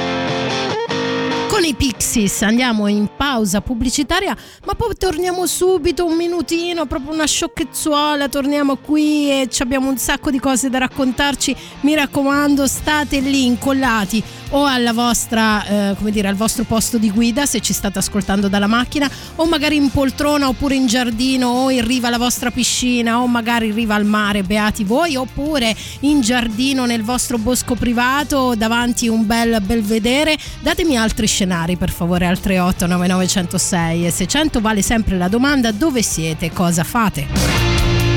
con 1.58 1.66
i 1.66 1.74
Pixies 1.74 2.42
andiamo 2.42 2.86
in 2.86 3.08
pausa 3.16 3.60
pubblicitaria, 3.60 4.36
ma 4.64 4.74
poi 4.74 4.94
torniamo 4.96 5.44
subito 5.44 6.06
un 6.06 6.14
minutino, 6.14 6.86
proprio 6.86 7.12
una 7.12 7.26
sciocchezzuola, 7.26 8.28
torniamo 8.28 8.76
qui 8.76 9.28
e 9.28 9.48
abbiamo 9.58 9.88
un 9.88 9.98
sacco 9.98 10.30
di 10.30 10.38
cose 10.38 10.70
da 10.70 10.78
raccontarci. 10.78 11.56
Mi 11.80 11.96
raccomando, 11.96 12.64
state 12.68 13.18
lì 13.18 13.44
incollati 13.44 14.22
o 14.50 14.66
alla 14.66 14.92
vostra, 14.92 15.90
eh, 15.90 15.94
come 15.96 16.12
dire, 16.12 16.28
al 16.28 16.36
vostro 16.36 16.62
posto 16.62 16.96
di 16.96 17.10
guida 17.10 17.44
se 17.44 17.60
ci 17.60 17.72
state 17.72 17.98
ascoltando 17.98 18.46
dalla 18.46 18.68
macchina 18.68 19.10
o 19.34 19.44
magari 19.46 19.74
in 19.74 19.90
poltrona 19.90 20.46
oppure 20.46 20.76
in 20.76 20.86
giardino 20.86 21.48
o 21.48 21.70
in 21.70 21.84
riva 21.84 22.06
alla 22.06 22.18
vostra 22.18 22.52
piscina 22.52 23.20
o 23.20 23.26
magari 23.26 23.66
in 23.66 23.74
riva 23.74 23.96
al 23.96 24.04
mare, 24.04 24.44
beati 24.44 24.84
voi, 24.84 25.16
oppure 25.16 25.74
in 26.00 26.20
giardino 26.20 26.86
nel 26.86 27.02
vostro 27.02 27.36
bosco 27.36 27.74
privato 27.74 28.54
davanti 28.54 29.08
un 29.08 29.26
bel 29.26 29.60
belvedere. 29.60 30.38
Datemi 30.60 30.96
altri 30.96 31.26
scenari 31.26 31.46
per 31.76 31.90
favore 31.90 32.26
al 32.26 32.38
38 32.38 32.86
9906 32.86 34.06
e 34.06 34.10
600 34.10 34.60
vale 34.60 34.82
sempre 34.82 35.16
la 35.16 35.28
domanda 35.28 35.72
dove 35.72 36.02
siete, 36.02 36.52
cosa 36.52 36.84
fate. 36.84 38.07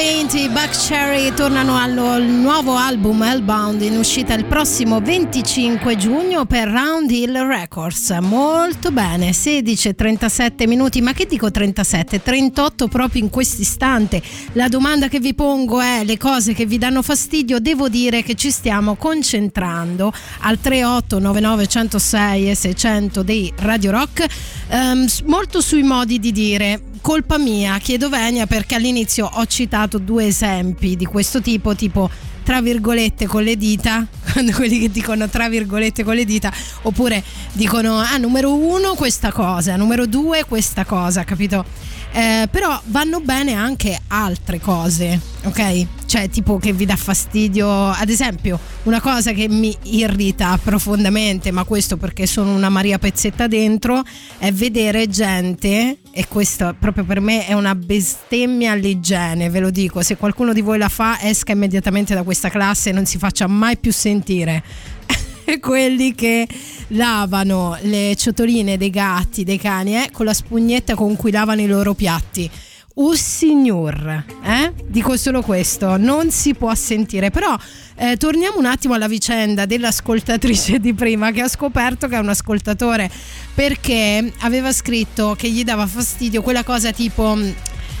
Warpaint, 0.00 0.32
i 0.32 0.48
Buck 0.48 0.70
Cherry 0.70 1.34
tornano 1.34 1.76
al 1.76 1.92
nuovo 2.22 2.74
album 2.74 3.22
Hellbound 3.22 3.82
in 3.82 3.98
uscita 3.98 4.32
il 4.32 4.46
prossimo 4.46 4.98
25 4.98 5.94
giugno 5.96 6.46
per 6.46 6.68
Round 6.68 7.10
Hill 7.10 7.46
Records. 7.46 8.08
Molto 8.22 8.92
bene, 8.92 9.32
16-37 9.32 10.66
minuti, 10.66 11.02
ma 11.02 11.12
che 11.12 11.26
dico 11.26 11.50
37? 11.50 12.22
38 12.22 12.88
proprio 12.88 13.22
in 13.22 13.28
questo 13.28 13.60
istante. 13.60 14.22
La 14.52 14.68
domanda 14.68 15.08
che 15.08 15.20
vi 15.20 15.34
pongo 15.34 15.82
è 15.82 16.02
le 16.02 16.16
cose 16.16 16.54
che 16.54 16.64
vi 16.64 16.78
danno 16.78 17.02
fastidio, 17.02 17.58
devo 17.58 17.90
dire 17.90 18.22
che 18.22 18.34
ci 18.34 18.50
stiamo 18.50 18.94
concentrando 18.96 20.10
al 20.40 20.58
38 20.58 21.18
99 21.18 21.66
106 21.66 22.48
e 22.48 22.54
600 22.54 23.22
dei 23.22 23.52
Radio 23.56 23.90
Rock, 23.90 24.24
um, 24.70 25.06
molto 25.26 25.60
sui 25.60 25.82
modi 25.82 26.18
di 26.18 26.32
dire 26.32 26.80
colpa 27.00 27.38
mia, 27.38 27.78
chiedo 27.78 28.08
venia 28.08 28.46
perché 28.46 28.74
all'inizio 28.74 29.28
ho 29.32 29.46
citato 29.46 29.98
due 29.98 30.26
esempi 30.26 30.96
di 30.96 31.04
questo 31.04 31.40
tipo, 31.40 31.74
tipo 31.74 32.10
tra 32.42 32.60
virgolette 32.60 33.26
con 33.26 33.42
le 33.42 33.56
dita, 33.56 34.06
quando 34.32 34.52
quelli 34.52 34.78
che 34.80 34.90
dicono 34.90 35.28
tra 35.28 35.48
virgolette 35.48 36.02
con 36.04 36.14
le 36.14 36.24
dita, 36.24 36.52
oppure 36.82 37.22
dicono 37.52 37.98
ah 37.98 38.16
numero 38.16 38.54
uno 38.54 38.94
questa 38.94 39.30
cosa, 39.30 39.76
numero 39.76 40.06
due 40.06 40.44
questa 40.44 40.84
cosa, 40.84 41.24
capito? 41.24 41.64
Eh, 42.12 42.48
però 42.50 42.80
vanno 42.86 43.20
bene 43.20 43.54
anche 43.54 43.96
altre 44.08 44.58
cose, 44.58 45.20
ok? 45.44 45.86
Cioè 46.06 46.28
tipo 46.28 46.58
che 46.58 46.72
vi 46.72 46.84
dà 46.84 46.96
fastidio, 46.96 47.88
ad 47.88 48.08
esempio 48.08 48.58
una 48.82 49.00
cosa 49.00 49.30
che 49.30 49.48
mi 49.48 49.76
irrita 49.84 50.58
profondamente, 50.60 51.52
ma 51.52 51.62
questo 51.62 51.96
perché 51.96 52.26
sono 52.26 52.52
una 52.52 52.68
Maria 52.68 52.98
Pezzetta 52.98 53.46
dentro, 53.46 54.02
è 54.38 54.50
vedere 54.50 55.08
gente, 55.08 55.98
e 56.20 56.28
questo 56.28 56.76
proprio 56.78 57.02
per 57.04 57.18
me 57.18 57.46
è 57.46 57.54
una 57.54 57.74
bestemmia 57.74 58.72
all'igiene, 58.72 59.48
ve 59.48 59.58
lo 59.58 59.70
dico, 59.70 60.02
se 60.02 60.18
qualcuno 60.18 60.52
di 60.52 60.60
voi 60.60 60.76
la 60.76 60.90
fa 60.90 61.18
esca 61.22 61.52
immediatamente 61.52 62.12
da 62.12 62.24
questa 62.24 62.50
classe 62.50 62.90
e 62.90 62.92
non 62.92 63.06
si 63.06 63.16
faccia 63.16 63.46
mai 63.46 63.78
più 63.78 63.90
sentire 63.90 64.62
quelli 65.60 66.14
che 66.14 66.46
lavano 66.88 67.78
le 67.80 68.14
ciotoline 68.16 68.76
dei 68.76 68.90
gatti, 68.90 69.44
dei 69.44 69.56
cani, 69.56 69.96
eh, 69.96 70.10
con 70.12 70.26
la 70.26 70.34
spugnetta 70.34 70.94
con 70.94 71.16
cui 71.16 71.30
lavano 71.30 71.62
i 71.62 71.66
loro 71.66 71.94
piatti. 71.94 72.50
Un 72.92 73.16
signor, 73.16 74.24
eh? 74.44 74.74
dico 74.84 75.16
solo 75.16 75.40
questo, 75.40 75.96
non 75.96 76.30
si 76.30 76.52
può 76.52 76.74
sentire. 76.74 77.30
Però 77.30 77.56
eh, 78.00 78.16
torniamo 78.16 78.58
un 78.58 78.64
attimo 78.64 78.94
alla 78.94 79.08
vicenda 79.08 79.66
dell'ascoltatrice 79.66 80.78
di 80.80 80.94
prima 80.94 81.32
che 81.32 81.42
ha 81.42 81.48
scoperto 81.48 82.08
che 82.08 82.16
è 82.16 82.18
un 82.18 82.30
ascoltatore 82.30 83.10
perché 83.54 84.32
aveva 84.38 84.72
scritto 84.72 85.34
che 85.36 85.50
gli 85.50 85.62
dava 85.64 85.86
fastidio 85.86 86.40
quella 86.40 86.64
cosa 86.64 86.92
tipo 86.92 87.36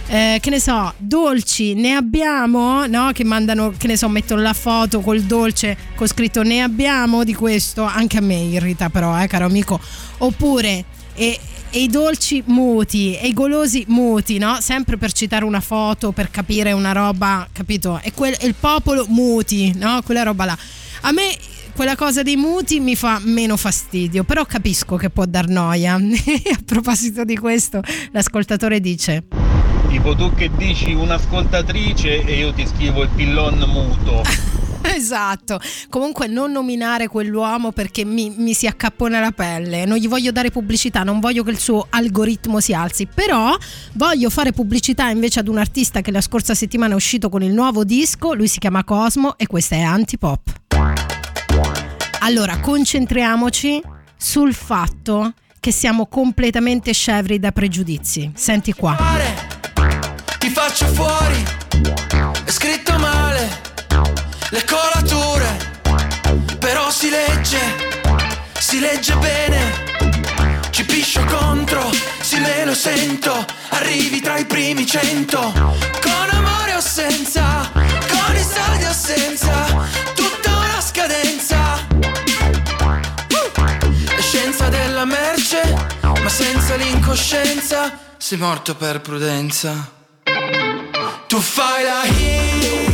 eh, 0.06 0.38
che 0.40 0.50
ne 0.50 0.58
so, 0.58 0.92
dolci 0.96 1.74
ne 1.74 1.92
abbiamo, 1.92 2.84
no? 2.86 3.10
Che 3.12 3.22
mandano, 3.22 3.72
che 3.76 3.86
ne 3.86 3.96
so, 3.96 4.08
mettono 4.08 4.42
la 4.42 4.54
foto 4.54 5.00
col 5.02 5.20
dolce 5.20 5.76
con 5.94 6.08
scritto 6.08 6.42
ne 6.42 6.62
abbiamo 6.62 7.22
di 7.22 7.32
questo, 7.32 7.84
anche 7.84 8.16
a 8.16 8.20
me 8.20 8.34
irrita 8.34 8.88
però, 8.88 9.22
eh, 9.22 9.28
caro 9.28 9.44
amico. 9.44 9.78
Oppure 10.18 10.84
e, 11.14 11.38
e 11.70 11.82
i 11.82 11.88
dolci 11.88 12.42
muti 12.46 13.16
e 13.16 13.28
i 13.28 13.32
golosi 13.32 13.84
muti, 13.88 14.38
no? 14.38 14.58
Sempre 14.60 14.96
per 14.96 15.12
citare 15.12 15.44
una 15.44 15.60
foto, 15.60 16.12
per 16.12 16.30
capire 16.30 16.72
una 16.72 16.92
roba, 16.92 17.48
capito? 17.52 18.00
E 18.02 18.12
quel, 18.12 18.36
il 18.42 18.54
popolo 18.58 19.06
muti, 19.08 19.72
no? 19.76 20.02
Quella 20.04 20.22
roba 20.22 20.44
là. 20.44 20.58
A 21.02 21.12
me 21.12 21.36
quella 21.74 21.96
cosa 21.96 22.22
dei 22.22 22.36
muti 22.36 22.80
mi 22.80 22.96
fa 22.96 23.20
meno 23.22 23.56
fastidio, 23.56 24.24
però 24.24 24.44
capisco 24.44 24.96
che 24.96 25.10
può 25.10 25.24
dar 25.24 25.48
noia. 25.48 25.94
a 25.96 26.60
proposito 26.64 27.24
di 27.24 27.36
questo, 27.36 27.80
l'ascoltatore 28.10 28.80
dice: 28.80 29.24
Tipo 29.88 30.14
tu 30.14 30.34
che 30.34 30.50
dici 30.56 30.92
un'ascoltatrice 30.92 32.24
e 32.24 32.38
io 32.38 32.52
ti 32.52 32.66
scrivo 32.66 33.02
il 33.02 33.08
pillon 33.14 33.58
muto. 33.66 34.22
Esatto, 35.00 35.60
comunque 35.88 36.26
non 36.26 36.52
nominare 36.52 37.08
quell'uomo 37.08 37.72
perché 37.72 38.04
mi, 38.04 38.32
mi, 38.36 38.52
si 38.54 38.66
accappona 38.66 39.20
la 39.20 39.30
pelle, 39.30 39.84
non 39.84 39.96
gli 39.96 40.08
voglio 40.08 40.30
dare 40.30 40.50
pubblicità, 40.50 41.02
non 41.02 41.20
voglio 41.20 41.42
che 41.42 41.50
il 41.50 41.58
suo 41.58 41.86
algoritmo 41.88 42.60
si 42.60 42.74
alzi, 42.74 43.06
però 43.06 43.56
voglio 43.94 44.30
fare 44.30 44.52
pubblicità 44.52 45.08
invece 45.08 45.40
ad 45.40 45.48
un 45.48 45.58
artista 45.58 46.00
che 46.00 46.10
la 46.10 46.20
scorsa 46.20 46.54
settimana 46.54 46.92
è 46.92 46.96
uscito 46.96 47.28
con 47.28 47.42
il 47.42 47.52
nuovo 47.52 47.84
disco, 47.84 48.34
lui 48.34 48.48
si 48.48 48.58
chiama 48.58 48.84
Cosmo 48.84 49.36
e 49.38 49.46
questa 49.46 49.76
è 49.76 49.80
Antipop. 49.80 50.60
Allora, 52.20 52.58
concentriamoci 52.60 53.82
sul 54.16 54.52
fatto 54.52 55.32
che 55.58 55.72
siamo 55.72 56.06
completamente 56.06 56.92
scevri 56.92 57.38
da 57.38 57.52
pregiudizi. 57.52 58.32
Senti 58.34 58.72
qua. 58.72 58.96
Ti 60.38 60.48
faccio 60.48 60.86
fuori, 60.86 61.42
è 62.44 62.50
scritto 62.50 62.98
male, 62.98 63.19
le 64.50 64.64
colature, 64.64 65.80
però 66.58 66.90
si 66.90 67.08
legge, 67.08 67.58
si 68.58 68.80
legge 68.80 69.14
bene. 69.16 69.88
Ci 70.70 70.84
piscio 70.84 71.24
contro, 71.24 71.90
sì 72.20 72.38
me 72.38 72.64
lo 72.64 72.74
sento, 72.74 73.44
arrivi 73.70 74.20
tra 74.20 74.38
i 74.38 74.44
primi 74.46 74.86
cento, 74.86 75.52
con 75.52 76.28
amore 76.30 76.74
o 76.74 76.80
senza, 76.80 77.70
con 77.72 78.36
i 78.36 78.42
soldi 78.42 78.84
o 78.84 78.92
senza, 78.92 79.66
tutta 80.14 80.50
una 80.50 80.80
scadenza. 80.80 81.86
È 84.16 84.20
scienza 84.20 84.68
della 84.68 85.04
merce, 85.04 85.62
ma 86.02 86.28
senza 86.28 86.74
l'incoscienza, 86.74 87.98
sei 88.16 88.38
morto 88.38 88.74
per 88.74 89.00
prudenza. 89.00 89.98
Tu 91.26 91.40
fai 91.40 91.84
la 91.84 92.04
hit, 92.04 92.89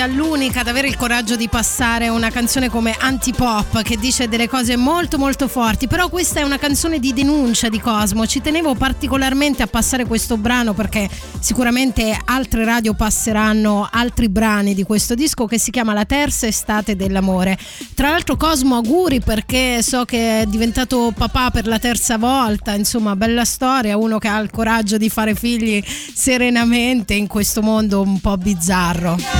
sia 0.00 0.06
l'unica 0.06 0.60
ad 0.60 0.68
avere 0.68 0.88
il 0.88 0.96
coraggio 0.96 1.36
di 1.36 1.46
passare 1.46 2.08
una 2.08 2.30
canzone 2.30 2.70
come 2.70 2.96
Antipop 2.98 3.82
che 3.82 3.98
dice 3.98 4.28
delle 4.28 4.48
cose 4.48 4.76
molto 4.76 5.18
molto 5.18 5.46
forti, 5.46 5.88
però 5.88 6.08
questa 6.08 6.40
è 6.40 6.42
una 6.42 6.56
canzone 6.56 6.98
di 6.98 7.12
denuncia 7.12 7.68
di 7.68 7.78
Cosmo. 7.78 8.26
Ci 8.26 8.40
tenevo 8.40 8.74
particolarmente 8.76 9.62
a 9.62 9.66
passare 9.66 10.06
questo 10.06 10.38
brano 10.38 10.72
perché 10.72 11.06
sicuramente 11.38 12.18
altre 12.24 12.64
radio 12.64 12.94
passeranno 12.94 13.86
altri 13.92 14.30
brani 14.30 14.74
di 14.74 14.84
questo 14.84 15.14
disco 15.14 15.44
che 15.44 15.58
si 15.58 15.70
chiama 15.70 15.92
La 15.92 16.06
terza 16.06 16.46
estate 16.46 16.96
dell'amore. 16.96 17.58
Tra 17.94 18.08
l'altro 18.08 18.38
Cosmo 18.38 18.76
auguri 18.76 19.20
perché 19.20 19.82
so 19.82 20.06
che 20.06 20.40
è 20.40 20.46
diventato 20.46 21.12
papà 21.14 21.50
per 21.50 21.66
la 21.66 21.78
terza 21.78 22.16
volta, 22.16 22.72
insomma, 22.72 23.16
bella 23.16 23.44
storia, 23.44 23.98
uno 23.98 24.16
che 24.16 24.28
ha 24.28 24.38
il 24.38 24.50
coraggio 24.50 24.96
di 24.96 25.10
fare 25.10 25.34
figli 25.34 25.84
serenamente 26.14 27.12
in 27.12 27.26
questo 27.26 27.60
mondo 27.60 28.00
un 28.00 28.18
po' 28.18 28.38
bizzarro. 28.38 29.39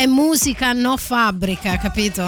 È 0.00 0.06
musica, 0.06 0.72
no 0.72 0.96
fabbrica, 0.96 1.76
capito? 1.76 2.24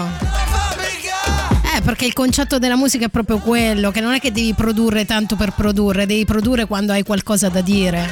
Eh, 1.75 1.81
perché 1.81 2.05
il 2.05 2.13
concetto 2.13 2.59
della 2.59 2.75
musica 2.75 3.05
è 3.05 3.09
proprio 3.09 3.39
quello, 3.39 3.89
che 3.89 3.99
non 3.99 4.13
è 4.13 4.19
che 4.19 4.31
devi 4.31 4.53
produrre 4.53 5.05
tanto 5.05 5.35
per 5.35 5.53
produrre, 5.53 6.05
devi 6.05 6.23
produrre 6.23 6.67
quando 6.67 6.91
hai 6.91 7.01
qualcosa 7.01 7.49
da 7.49 7.61
dire. 7.61 8.07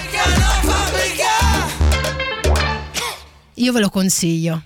Io 3.54 3.71
ve 3.71 3.80
lo 3.80 3.89
consiglio. 3.91 4.63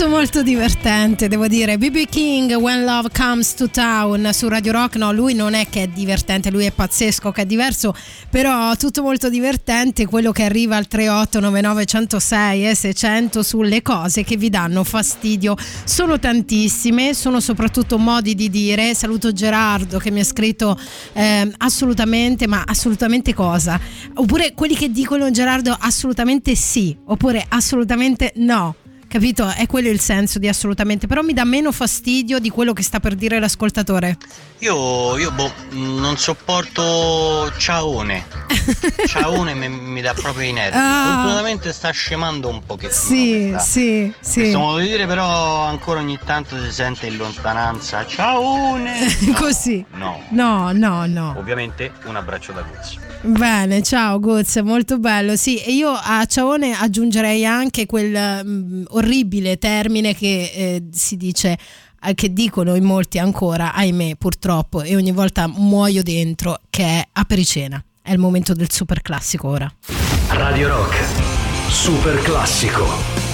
Tutto 0.00 0.12
molto 0.12 0.42
divertente, 0.42 1.28
devo 1.28 1.46
dire. 1.46 1.76
BB 1.76 2.06
King, 2.08 2.54
When 2.54 2.84
Love 2.84 3.10
Comes 3.14 3.52
to 3.52 3.68
Town 3.68 4.30
su 4.32 4.48
Radio 4.48 4.72
Rock. 4.72 4.96
No, 4.96 5.12
lui 5.12 5.34
non 5.34 5.52
è 5.52 5.68
che 5.68 5.82
è 5.82 5.88
divertente, 5.88 6.50
lui 6.50 6.64
è 6.64 6.72
pazzesco, 6.72 7.30
che 7.32 7.42
è 7.42 7.44
diverso, 7.44 7.94
però 8.30 8.74
tutto 8.76 9.02
molto 9.02 9.28
divertente. 9.28 10.06
Quello 10.06 10.32
che 10.32 10.44
arriva 10.44 10.76
al 10.76 10.86
3899 10.86 11.84
106 11.84 12.68
e 12.68 12.74
600 12.74 13.42
sulle 13.42 13.82
cose 13.82 14.24
che 14.24 14.38
vi 14.38 14.48
danno 14.48 14.84
fastidio. 14.84 15.54
Sono 15.84 16.18
tantissime, 16.18 17.12
sono 17.12 17.38
soprattutto 17.38 17.98
modi 17.98 18.34
di 18.34 18.48
dire. 18.48 18.94
Saluto 18.94 19.34
Gerardo 19.34 19.98
che 19.98 20.10
mi 20.10 20.20
ha 20.20 20.24
scritto 20.24 20.80
eh, 21.12 21.52
assolutamente, 21.58 22.46
ma 22.46 22.62
assolutamente 22.64 23.34
cosa? 23.34 23.78
Oppure 24.14 24.54
quelli 24.54 24.76
che 24.76 24.90
dicono 24.90 25.30
Gerardo 25.30 25.76
assolutamente 25.78 26.54
sì, 26.54 26.96
oppure 27.04 27.44
assolutamente 27.46 28.32
no. 28.36 28.76
Capito? 29.10 29.48
È 29.48 29.66
quello 29.66 29.88
il 29.88 29.98
senso 29.98 30.38
di 30.38 30.46
assolutamente. 30.46 31.08
Però 31.08 31.22
mi 31.22 31.32
dà 31.32 31.42
meno 31.42 31.72
fastidio 31.72 32.38
di 32.38 32.48
quello 32.48 32.72
che 32.72 32.84
sta 32.84 33.00
per 33.00 33.16
dire 33.16 33.40
l'ascoltatore. 33.40 34.16
Io, 34.60 35.18
io 35.18 35.32
boh, 35.32 35.52
non 35.70 36.16
sopporto 36.16 37.50
Ciaone. 37.58 38.24
Ciaone 39.08 39.54
mi, 39.54 39.68
mi 39.68 40.00
dà 40.00 40.14
proprio 40.14 40.48
i 40.48 40.52
nervi. 40.52 40.78
Ah. 40.78 41.14
Fortunatamente 41.14 41.72
sta 41.72 41.90
scemando 41.90 42.46
un 42.48 42.62
pochettino. 42.64 42.92
Sì, 42.92 43.48
questa- 43.50 43.58
sì, 43.68 44.12
sì. 44.20 44.40
Questo 44.42 44.58
modo 44.60 44.78
di 44.78 44.86
dire 44.86 45.06
però 45.08 45.64
ancora 45.64 45.98
ogni 45.98 46.18
tanto 46.24 46.62
si 46.62 46.70
sente 46.70 47.08
in 47.08 47.16
lontananza. 47.16 48.06
Ciaone! 48.06 49.16
No, 49.22 49.32
Così. 49.34 49.84
No. 49.94 50.22
No, 50.28 50.70
no, 50.70 51.04
no. 51.06 51.34
Ovviamente 51.36 51.90
un 52.04 52.14
abbraccio 52.14 52.52
da 52.52 52.60
Guzzi. 52.62 53.08
Bene, 53.22 53.82
ciao 53.82 54.18
Guz, 54.18 54.56
molto 54.62 54.98
bello. 54.98 55.36
Sì, 55.36 55.58
e 55.58 55.72
io 55.72 55.90
a 55.90 56.24
Ciaone 56.24 56.72
aggiungerei 56.72 57.44
anche 57.44 57.84
quel 57.84 58.42
mm, 58.42 58.84
orribile 59.00 59.58
termine 59.58 60.14
che 60.14 60.52
eh, 60.54 60.82
si 60.92 61.16
dice 61.16 61.58
eh, 62.02 62.14
che 62.14 62.32
dicono 62.32 62.74
in 62.74 62.84
molti 62.84 63.18
ancora, 63.18 63.74
ahimè, 63.74 64.14
purtroppo, 64.16 64.82
e 64.82 64.94
ogni 64.94 65.12
volta 65.12 65.46
muoio 65.48 66.02
dentro, 66.02 66.60
che 66.70 66.84
è 66.84 67.06
apericena. 67.12 67.82
È 68.02 68.12
il 68.12 68.18
momento 68.18 68.54
del 68.54 68.70
super 68.70 69.02
classico 69.02 69.48
ora. 69.48 69.70
Radio 70.28 70.68
Rock. 70.68 71.70
Super 71.70 72.20
classico. 72.22 73.29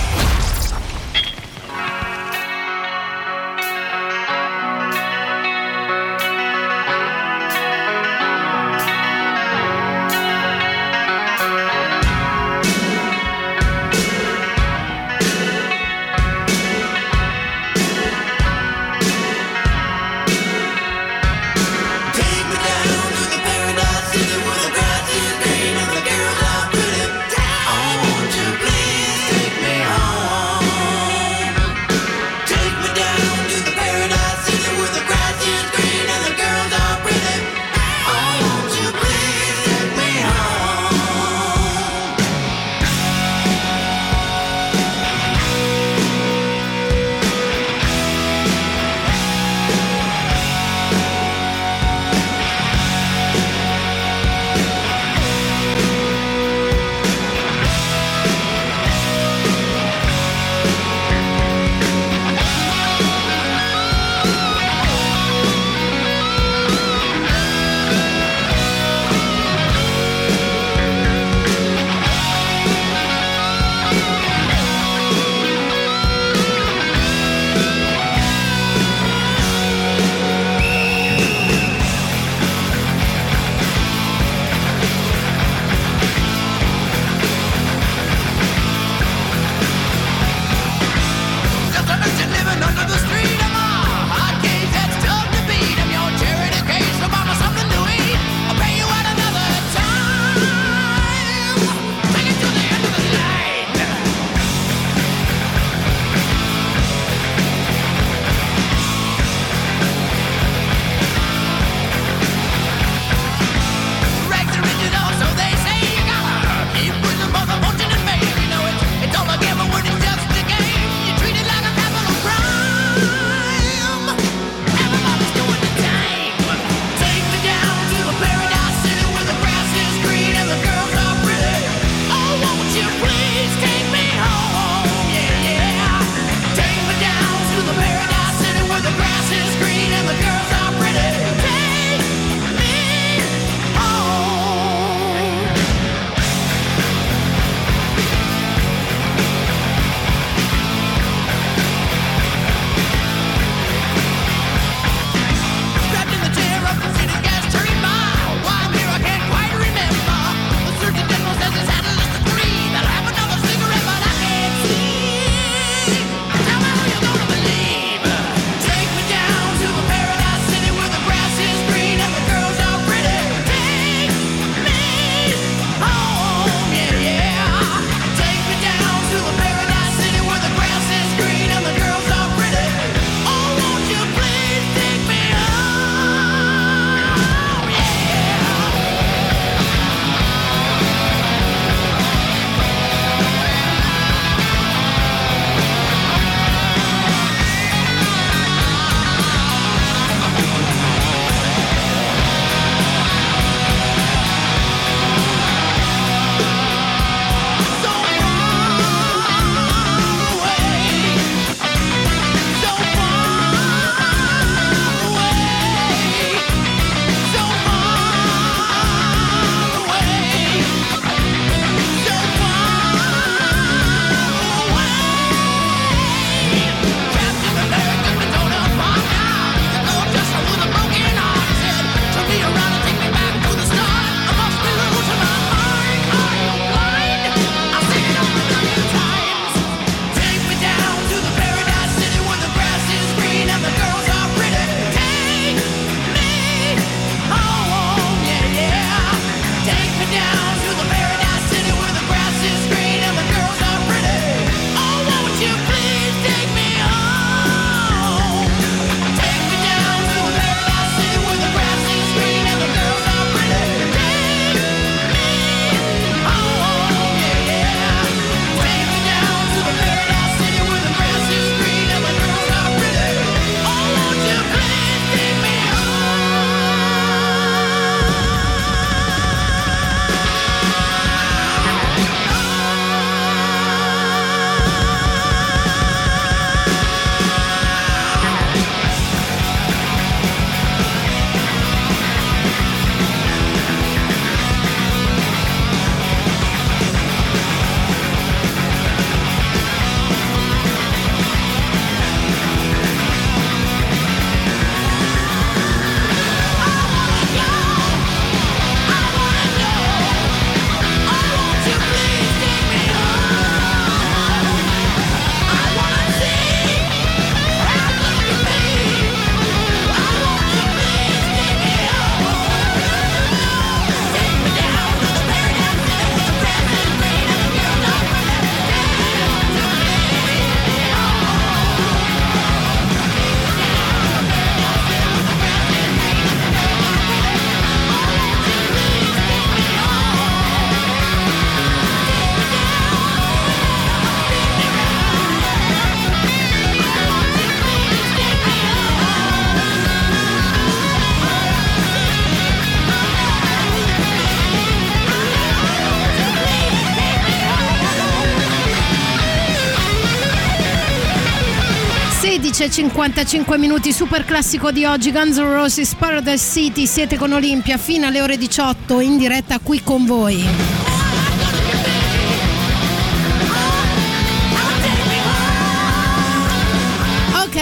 16.55 362.66 363.58
minuti, 363.58 363.92
super 363.92 364.24
classico 364.24 364.72
di 364.72 364.84
oggi, 364.84 365.12
Guns 365.12 365.36
N' 365.36 365.52
Roses 365.52 365.94
Paradise 365.94 366.44
City, 366.50 366.86
siete 366.86 367.16
con 367.16 367.30
Olimpia 367.30 367.78
fino 367.78 368.08
alle 368.08 368.20
ore 368.20 368.36
18 368.36 368.98
in 368.98 369.16
diretta 369.16 369.60
qui 369.60 369.84
con 369.84 370.04
voi. 370.04 370.85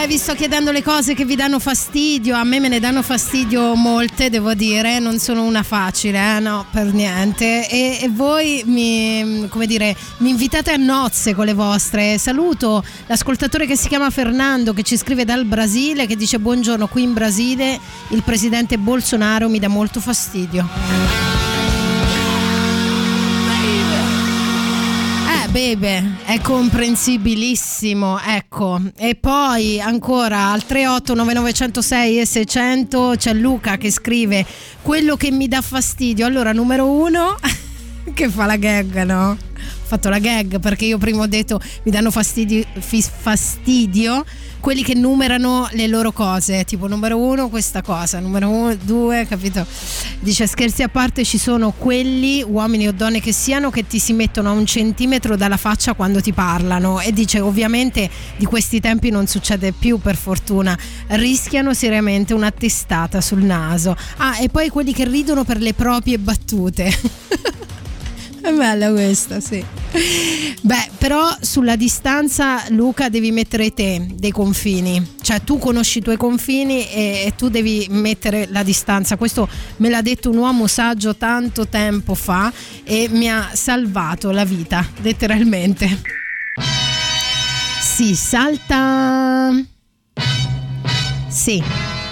Ok, 0.05 0.11
vi 0.11 0.19
sto 0.19 0.35
chiedendo 0.35 0.71
le 0.71 0.83
cose 0.83 1.15
che 1.15 1.25
vi 1.25 1.35
danno 1.35 1.59
fastidio, 1.59 2.37
a 2.37 2.45
me 2.45 2.61
me 2.61 2.69
ne 2.69 2.79
danno 2.79 3.03
fastidio 3.03 3.75
molte, 3.75 4.29
devo 4.29 4.53
dire, 4.53 4.99
non 4.99 5.19
sono 5.19 5.45
una 5.45 5.63
facile, 5.63 6.37
eh? 6.37 6.41
no, 6.41 6.67
per 6.71 6.93
niente. 6.93 7.67
E, 7.67 8.01
e 8.03 8.11
voi 8.11 8.63
mi, 8.67 9.49
dire, 9.65 9.97
mi 10.19 10.29
invitate 10.29 10.73
a 10.73 10.77
nozze 10.77 11.35
con 11.35 11.47
le 11.47 11.55
vostre. 11.55 12.19
Saluto 12.19 12.85
l'ascoltatore 13.07 13.65
che 13.65 13.77
si 13.77 13.89
chiama 13.89 14.11
Fernando 14.11 14.75
che 14.75 14.83
ci 14.83 14.99
scrive 14.99 15.25
dal 15.25 15.47
Brasile 15.47 16.05
che 16.05 16.17
dice 16.17 16.39
buongiorno, 16.39 16.87
qui 16.87 17.03
in 17.03 17.15
Brasile 17.15 17.81
il 18.09 18.23
presidente 18.23 18.77
Bolsonaro 18.77 19.49
mi 19.49 19.59
dà 19.59 19.69
molto 19.69 20.01
fastidio. 20.01 21.44
Bebe, 25.55 26.17
è 26.25 26.41
comprensibilissimo, 26.41 28.19
ecco. 28.21 28.81
E 28.97 29.15
poi 29.15 29.81
ancora 29.81 30.51
al 30.51 30.65
3899106 30.69 32.19
e 32.19 32.27
600 32.27 33.15
c'è 33.17 33.33
Luca 33.35 33.77
che 33.77 33.93
scrive 33.93 34.45
quello 34.83 35.15
che 35.15 35.31
mi 35.31 35.47
dà 35.47 35.61
fastidio. 35.61 36.27
Allora, 36.27 36.51
numero 36.51 36.91
uno, 36.91 37.37
che 38.15 38.29
fa 38.29 38.47
la 38.47 38.57
gag, 38.57 39.05
no? 39.05 39.37
Fatto 39.95 40.09
la 40.09 40.19
gag 40.19 40.59
perché 40.59 40.87
io 40.87 40.99
prima 40.99 41.23
ho 41.23 41.27
detto 41.29 41.61
mi 41.85 41.93
danno 41.93 42.11
fastidio, 42.11 42.65
fastidio 42.81 44.25
quelli 44.59 44.83
che 44.83 44.95
numerano 44.95 45.69
le 45.71 45.87
loro 45.87 46.11
cose, 46.11 46.65
tipo 46.65 46.89
numero 46.89 47.17
uno 47.17 47.49
questa 47.49 47.81
cosa, 47.81 48.19
numero 48.19 48.49
uno, 48.49 48.75
due, 48.75 49.25
capito? 49.29 49.65
Dice 50.19 50.49
scherzi 50.49 50.83
a 50.83 50.89
parte 50.89 51.23
ci 51.23 51.39
sono 51.39 51.71
quelli, 51.71 52.43
uomini 52.43 52.89
o 52.89 52.93
donne 52.93 53.21
che 53.21 53.31
siano, 53.31 53.71
che 53.71 53.87
ti 53.87 54.01
si 54.01 54.13
mettono 54.15 54.49
a 54.49 54.53
un 54.53 54.67
centimetro 54.67 55.37
dalla 55.37 55.59
faccia 55.59 55.95
quando 55.95 56.21
ti 56.21 56.33
parlano 56.33 56.99
e 56.99 57.13
dice 57.13 57.39
ovviamente 57.39 58.11
di 58.37 58.47
questi 58.47 58.81
tempi 58.81 59.11
non 59.11 59.29
succede 59.29 59.71
più 59.71 60.01
per 60.01 60.17
fortuna, 60.17 60.77
rischiano 61.09 61.73
seriamente 61.73 62.35
una 62.35 62.51
testata 62.51 63.21
sul 63.21 63.43
naso. 63.43 63.97
Ah 64.17 64.41
e 64.41 64.49
poi 64.49 64.71
quelli 64.71 64.93
che 64.93 65.05
ridono 65.05 65.45
per 65.45 65.59
le 65.59 65.73
proprie 65.73 66.19
battute. 66.19 66.91
È 68.45 68.53
bella 68.53 68.91
questa, 68.91 69.41
sì. 69.41 69.65
Beh, 70.61 70.91
però 70.99 71.35
sulla 71.41 71.77
distanza, 71.77 72.63
Luca, 72.69 73.09
devi 73.09 73.33
mettere 73.33 73.73
te 73.73 74.07
dei 74.13 74.33
confini. 74.33 75.15
Cioè, 75.23 75.43
tu 75.43 75.57
conosci 75.57 75.99
i 75.99 76.03
tuoi 76.03 76.19
confini 76.19 76.87
e, 76.91 77.23
e 77.25 77.33
tu 77.35 77.49
devi 77.49 77.87
mettere 77.89 78.47
la 78.51 78.63
distanza. 78.63 79.17
Questo 79.17 79.49
me 79.79 79.89
l'ha 79.89 80.03
detto 80.03 80.29
un 80.29 80.37
uomo 80.37 80.67
saggio 80.67 81.17
tanto 81.17 81.67
tempo 81.69 82.15
fa 82.15 82.53
e 82.85 83.09
mi 83.11 83.31
ha 83.31 83.49
salvato 83.55 84.31
la 84.31 84.45
vita, 84.45 84.87
letteralmente. 85.01 86.03
Si 87.81 88.15
salta. 88.15 89.53
Sì, 91.29 91.63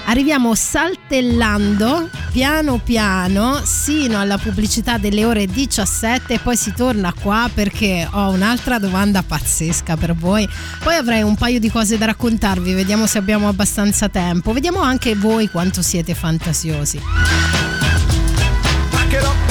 arriviamo 0.05 0.55
saltellando 0.55 2.09
piano 2.33 2.79
piano 2.79 3.61
sino 3.65 4.19
alla 4.19 4.39
pubblicità 4.39 4.99
delle 4.99 5.25
ore 5.25 5.47
17 5.47 6.35
e 6.35 6.39
poi 6.39 6.57
si 6.57 6.73
torna 6.75 7.13
qua 7.13 7.51
perché 7.53 8.09
ho 8.11 8.31
un'altra 8.31 8.79
domanda 8.79 9.23
pazzesca 9.23 9.97
per 9.97 10.15
voi. 10.15 10.49
Poi 10.83 10.95
avrei 10.95 11.23
un 11.23 11.37
paio 11.37 11.61
di 11.61 11.71
cose 11.71 11.99
da 11.99 12.07
raccontarvi, 12.07 12.73
vediamo 12.73 13.07
se 13.07 13.19
abbiamo 13.19 13.49
abbastanza 13.49 14.09
tempo. 14.09 14.53
Vediamo 14.53 14.81
anche 14.81 15.15
voi 15.15 15.49
quanto 15.51 15.83
siete 15.83 16.15
fantasiosi. 16.15 17.01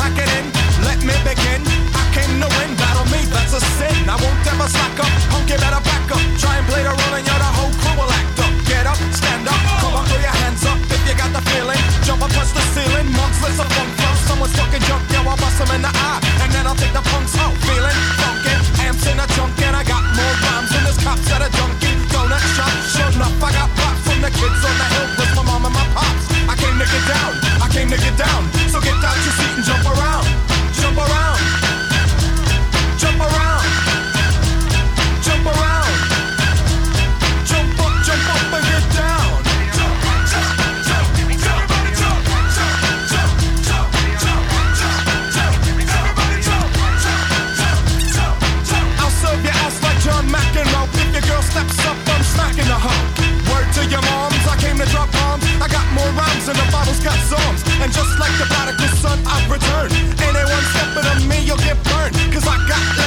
Pack 0.02 0.18
it 0.18 0.30
yeah, 15.62 15.68
I'll 15.68 15.68
bust 15.68 15.70
'em 15.70 15.76
in 15.76 15.82
the 15.82 15.91
eye. 15.93 16.20
And 16.43 16.51
then 16.51 16.68
I'll 16.68 16.76
take 16.76 16.93
the 16.93 17.01
punks 17.01 17.38
out, 17.38 17.53
feeling 17.66 17.99
funky. 18.18 18.55
Amps 18.82 19.05
in 19.05 19.20
a 19.20 19.28
junk 19.36 19.62
and 19.62 19.76
I 19.76 19.84
got 19.84 20.03
more 20.16 20.36
rhymes 20.43 20.70
than 20.72 20.84
this 20.84 20.97
cops 20.97 21.30
at 21.32 21.41
a 21.41 21.49
junkie. 21.57 21.95
Donut 22.09 22.41
shop, 22.55 22.74
sure 22.93 23.12
enough, 23.12 23.43
I 23.43 23.51
got 23.53 23.70
props 23.76 24.01
from 24.07 24.22
the 24.22 24.32
kids 24.32 24.62
on 24.66 24.76
the 24.78 24.88
hill 24.93 25.09
with 25.18 25.36
my 25.36 25.43
mom 25.43 25.66
and 25.66 25.74
my 25.74 25.86
pops. 25.93 26.26
I 26.49 26.55
came 26.55 26.78
to 26.80 26.86
get 26.86 27.05
down, 27.07 27.32
I 27.62 27.68
came 27.70 27.89
to 27.89 27.97
get 27.97 28.18
down. 28.18 28.49
So 28.72 28.80
get 28.82 28.97
out 29.03 29.18
your 29.26 29.34
seat 29.38 29.53
and 29.57 29.66
jump 29.66 29.86
around, 29.86 30.26
jump 30.74 30.97
around, 30.97 31.40
got 57.04 57.18
psalms. 57.26 57.62
And 57.82 57.91
just 57.91 58.20
like 58.20 58.34
the 58.38 58.45
prodigal 58.45 58.88
son, 59.02 59.18
I've 59.26 59.49
returned. 59.49 59.93
Anyone 60.22 60.66
stepping 60.74 61.06
on 61.10 61.28
me, 61.28 61.41
you'll 61.45 61.58
get 61.58 61.78
burned. 61.84 62.16
Cause 62.34 62.47
I 62.47 62.58
got 62.68 63.01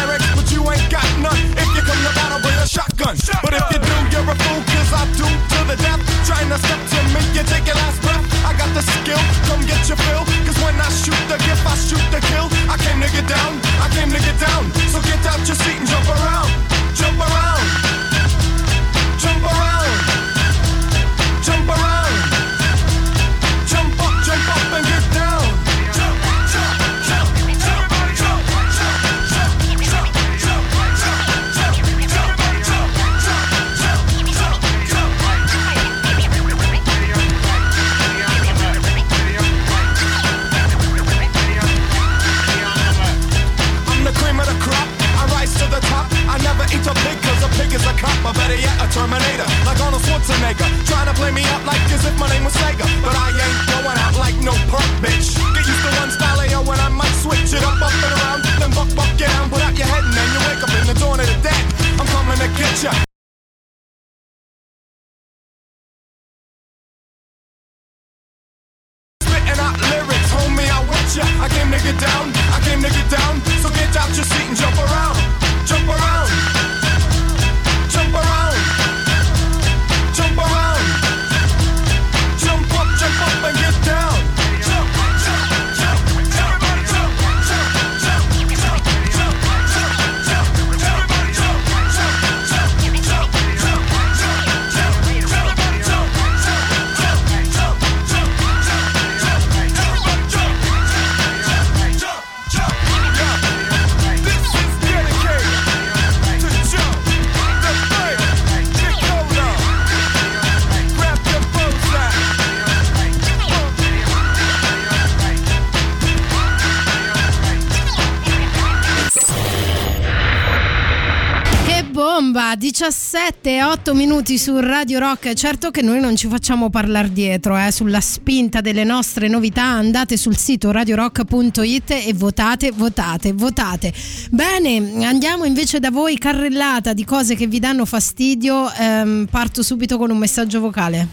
17 123.14 123.48
e 123.48 123.62
8 123.62 123.94
minuti 123.94 124.38
su 124.38 124.58
Radio 124.58 124.98
Rock. 124.98 125.34
Certo 125.34 125.70
che 125.70 125.82
noi 125.82 126.00
non 126.00 126.16
ci 126.16 126.26
facciamo 126.26 126.68
parlare 126.68 127.12
dietro, 127.12 127.56
eh, 127.56 127.70
sulla 127.70 128.00
spinta 128.00 128.60
delle 128.60 128.82
nostre 128.82 129.28
novità. 129.28 129.62
Andate 129.62 130.16
sul 130.16 130.36
sito 130.36 130.72
radiorock.it 130.72 131.90
e 131.92 132.12
votate, 132.12 132.72
votate, 132.72 133.32
votate. 133.32 133.92
Bene, 134.32 135.04
andiamo 135.06 135.44
invece 135.44 135.78
da 135.78 135.92
voi, 135.92 136.18
carrellata 136.18 136.92
di 136.92 137.04
cose 137.04 137.36
che 137.36 137.46
vi 137.46 137.60
danno 137.60 137.84
fastidio. 137.84 138.68
Ehm, 138.72 139.28
parto 139.30 139.62
subito 139.62 139.96
con 139.96 140.10
un 140.10 140.18
messaggio 140.18 140.58
vocale. 140.58 141.06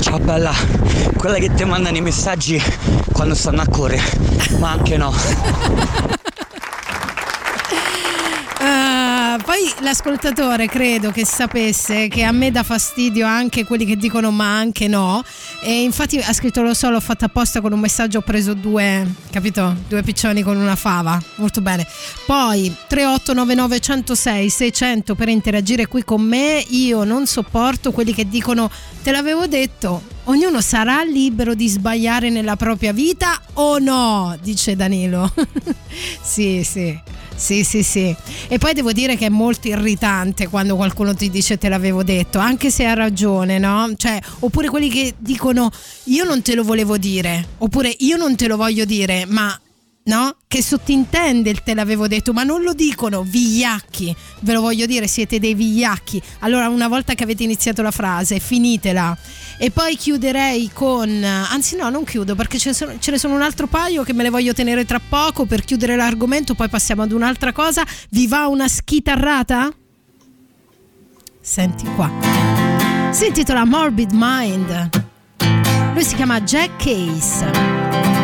Ciao 0.00 0.18
bella, 0.18 0.52
quella 1.16 1.38
che 1.38 1.54
ti 1.54 1.64
mandano 1.64 1.98
i 1.98 2.02
messaggi 2.02 2.60
quando 3.12 3.36
stanno 3.36 3.62
a 3.62 3.66
correre, 3.68 4.02
ma 4.58 4.72
anche 4.72 4.96
no. 4.96 5.14
poi 9.42 9.72
l'ascoltatore 9.80 10.66
credo 10.66 11.10
che 11.10 11.24
sapesse 11.24 12.08
che 12.08 12.24
a 12.24 12.32
me 12.32 12.50
dà 12.50 12.62
fastidio 12.62 13.26
anche 13.26 13.64
quelli 13.64 13.84
che 13.84 13.96
dicono 13.96 14.30
ma 14.30 14.56
anche 14.56 14.88
no. 14.88 15.22
E 15.62 15.82
infatti 15.82 16.18
ha 16.18 16.32
scritto 16.32 16.62
lo 16.62 16.74
so 16.74 16.90
l'ho 16.90 17.00
fatta 17.00 17.26
apposta 17.26 17.60
con 17.60 17.72
un 17.72 17.80
messaggio 17.80 18.18
ho 18.18 18.22
preso 18.22 18.54
due 18.54 19.06
capito? 19.30 19.76
Due 19.88 20.02
piccioni 20.02 20.42
con 20.42 20.56
una 20.56 20.74
fava. 20.74 21.20
Molto 21.36 21.60
bene. 21.60 21.86
Poi 22.26 22.74
3899 22.88 23.80
106 23.80 24.50
600 24.50 25.14
per 25.14 25.28
interagire 25.28 25.86
qui 25.86 26.02
con 26.04 26.22
me. 26.22 26.64
Io 26.68 27.04
non 27.04 27.26
sopporto 27.26 27.92
quelli 27.92 28.12
che 28.12 28.28
dicono 28.28 28.70
te 29.02 29.10
l'avevo 29.12 29.46
detto 29.46 30.02
ognuno 30.24 30.60
sarà 30.60 31.02
libero 31.02 31.54
di 31.54 31.68
sbagliare 31.68 32.30
nella 32.30 32.56
propria 32.56 32.92
vita 32.92 33.40
o 33.54 33.78
no? 33.78 34.36
Dice 34.42 34.76
Danilo. 34.76 35.32
Sì 36.22 36.62
sì 36.62 37.19
sì, 37.40 37.64
sì, 37.64 37.82
sì. 37.82 38.14
E 38.48 38.58
poi 38.58 38.74
devo 38.74 38.92
dire 38.92 39.16
che 39.16 39.26
è 39.26 39.30
molto 39.30 39.66
irritante 39.66 40.48
quando 40.48 40.76
qualcuno 40.76 41.14
ti 41.14 41.30
dice 41.30 41.56
te 41.56 41.70
l'avevo 41.70 42.02
detto, 42.02 42.38
anche 42.38 42.70
se 42.70 42.84
ha 42.84 42.92
ragione, 42.92 43.58
no? 43.58 43.90
Cioè, 43.96 44.20
oppure 44.40 44.68
quelli 44.68 44.90
che 44.90 45.14
dicono 45.16 45.70
io 46.04 46.24
non 46.24 46.42
te 46.42 46.54
lo 46.54 46.62
volevo 46.62 46.98
dire, 46.98 47.46
oppure 47.58 47.94
io 48.00 48.18
non 48.18 48.36
te 48.36 48.46
lo 48.46 48.56
voglio 48.56 48.84
dire, 48.84 49.24
ma 49.26 49.58
no? 50.10 50.34
Che 50.48 50.60
sottintende 50.60 51.50
il 51.50 51.62
te 51.62 51.72
l'avevo 51.72 52.08
detto, 52.08 52.32
ma 52.32 52.42
non 52.42 52.62
lo 52.62 52.74
dicono, 52.74 53.22
vigliacchi. 53.22 54.14
Ve 54.40 54.52
lo 54.52 54.60
voglio 54.60 54.84
dire, 54.84 55.06
siete 55.06 55.38
dei 55.38 55.54
vigliacchi. 55.54 56.20
Allora, 56.40 56.68
una 56.68 56.88
volta 56.88 57.14
che 57.14 57.22
avete 57.22 57.44
iniziato 57.44 57.80
la 57.80 57.92
frase, 57.92 58.40
finitela. 58.40 59.16
E 59.56 59.70
poi 59.70 59.96
chiuderei 59.96 60.70
con. 60.72 61.22
Anzi, 61.22 61.76
no, 61.76 61.88
non 61.90 62.02
chiudo 62.02 62.34
perché 62.34 62.58
ce 62.58 62.70
ne, 62.70 62.74
sono, 62.74 62.98
ce 62.98 63.12
ne 63.12 63.18
sono 63.18 63.34
un 63.34 63.42
altro 63.42 63.68
paio 63.68 64.02
che 64.02 64.12
me 64.12 64.24
le 64.24 64.30
voglio 64.30 64.52
tenere 64.52 64.84
tra 64.84 65.00
poco 65.00 65.44
per 65.44 65.64
chiudere 65.64 65.94
l'argomento. 65.94 66.54
Poi 66.54 66.68
passiamo 66.68 67.02
ad 67.02 67.12
un'altra 67.12 67.52
cosa. 67.52 67.84
Vi 68.10 68.26
va 68.26 68.48
una 68.48 68.66
schitarrata? 68.66 69.72
Senti 71.40 71.84
qua. 71.94 72.10
Si 73.12 73.26
intitola 73.26 73.64
Morbid 73.64 74.10
Mind. 74.12 74.90
Lui 75.94 76.04
si 76.04 76.16
chiama 76.16 76.40
Jack 76.40 76.82
Case. 76.82 78.19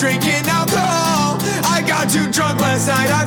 Drinking 0.00 0.48
alcohol. 0.48 1.36
I 1.68 1.84
got 1.86 2.08
too 2.08 2.26
drunk 2.32 2.58
last 2.58 2.88
night, 2.88 3.10
I 3.10 3.26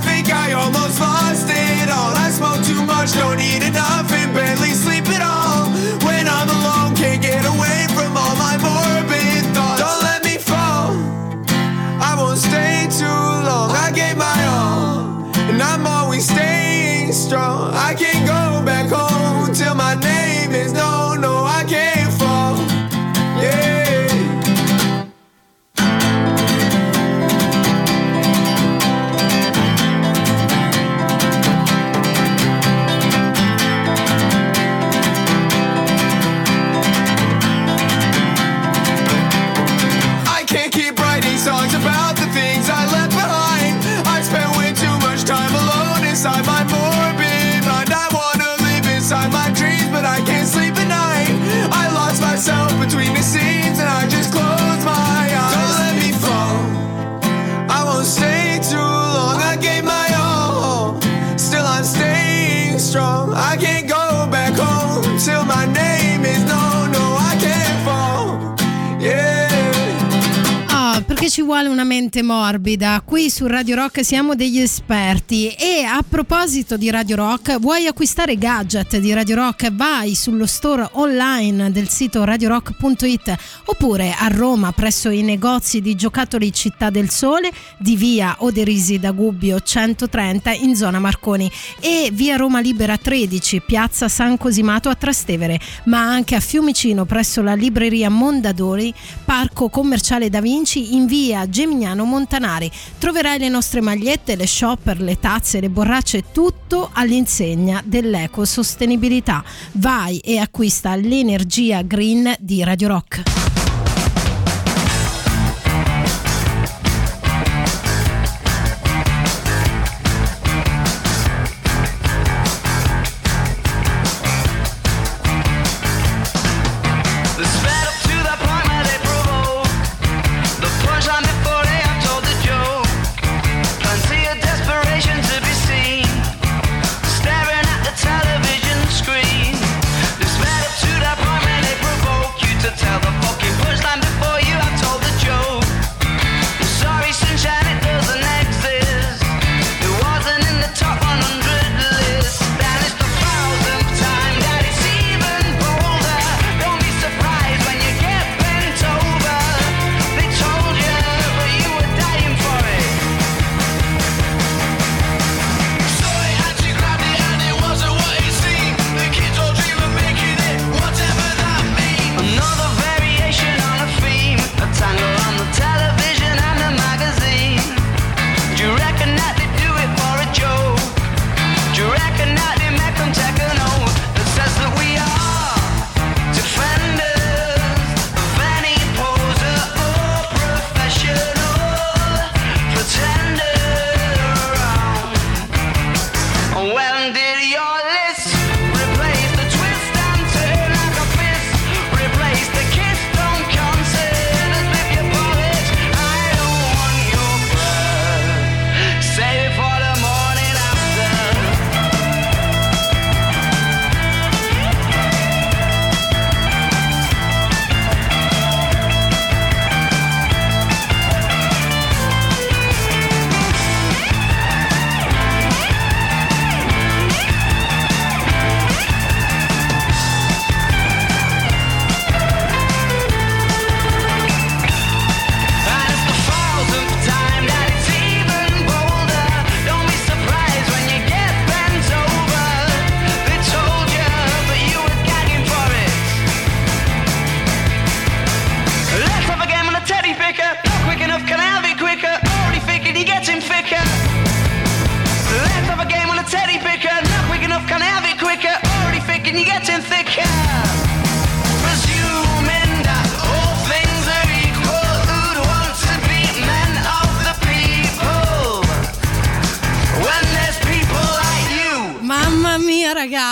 perché 71.06 71.30
ci 71.30 71.42
vuole 71.42 71.68
una 71.68 71.84
mente 71.84 72.22
morbida. 72.22 73.02
Qui 73.04 73.30
su 73.30 73.48
Radio 73.48 73.76
Rock 73.76 74.04
siamo 74.04 74.36
degli 74.36 74.60
esperti. 74.60 75.50
E 75.50 75.84
a 75.84 76.04
proposito 76.08 76.78
di 76.78 76.90
Radio 76.90 77.16
Rock, 77.16 77.60
vuoi 77.60 77.88
acquistare 77.88 78.38
gadget 78.38 78.98
di 78.98 79.14
Radio 79.14 79.36
Rock? 79.36 79.74
Vai 79.74 80.16
sullo 80.16 80.46
store 80.46 80.88
online 80.94 81.72
del 81.72 81.90
sito 81.90 82.24
radiorock.it 82.24 83.36
oppure 83.66 84.14
a 84.18 84.28
Roma 84.28 84.72
presso 84.72 85.10
i 85.10 85.22
negozi 85.22 85.82
di 85.82 85.96
giocattoli 85.96 86.54
Città 86.54 86.90
del 86.90 87.10
Sole 87.10 87.52
di 87.78 87.96
via 87.96 88.36
Oderisi 88.40 89.00
da 89.00 89.12
Gubbio 89.12 89.60
130 89.60 90.52
in 90.52 90.76
zona 90.76 91.00
Marconi 91.00 91.52
e 91.80 92.10
via 92.14 92.36
Roma 92.36 92.60
Libera 92.60 92.98
13, 92.98 93.62
piazza 93.62 94.08
San 94.08 94.38
Cosimato 94.38 94.90
a 94.90 94.96
Trastevere, 94.96 95.60
ma 95.86 96.00
anche 96.00 96.36
a 96.36 96.40
Fiumicino 96.40 97.06
presso 97.06 97.42
la 97.42 97.56
libreria 97.56 98.10
Mondadori, 98.10 98.94
Parco 99.26 99.70
Commerciale 99.70 100.30
Da 100.30 100.42
Vinci 100.42 100.93
in 100.94 101.06
via 101.06 101.48
Gemignano 101.50 102.06
Montanari. 102.06 102.72
Troverai 102.98 103.40
le 103.40 103.50
nostre 103.50 103.82
magliette, 103.82 104.36
le 104.36 104.48
shopper, 104.48 105.02
le 105.02 105.20
tazze, 105.20 105.60
le 105.60 105.70
borracce, 105.70 106.32
tutto 106.32 106.90
all'insegna 106.94 107.82
dell'ecosostenibilità. 107.84 109.44
Vai 109.74 110.20
e 110.20 110.38
acquista 110.38 110.96
l'energia 110.96 111.82
green 111.82 112.34
di 112.40 112.64
Radio 112.64 112.88
Rock. 112.88 113.63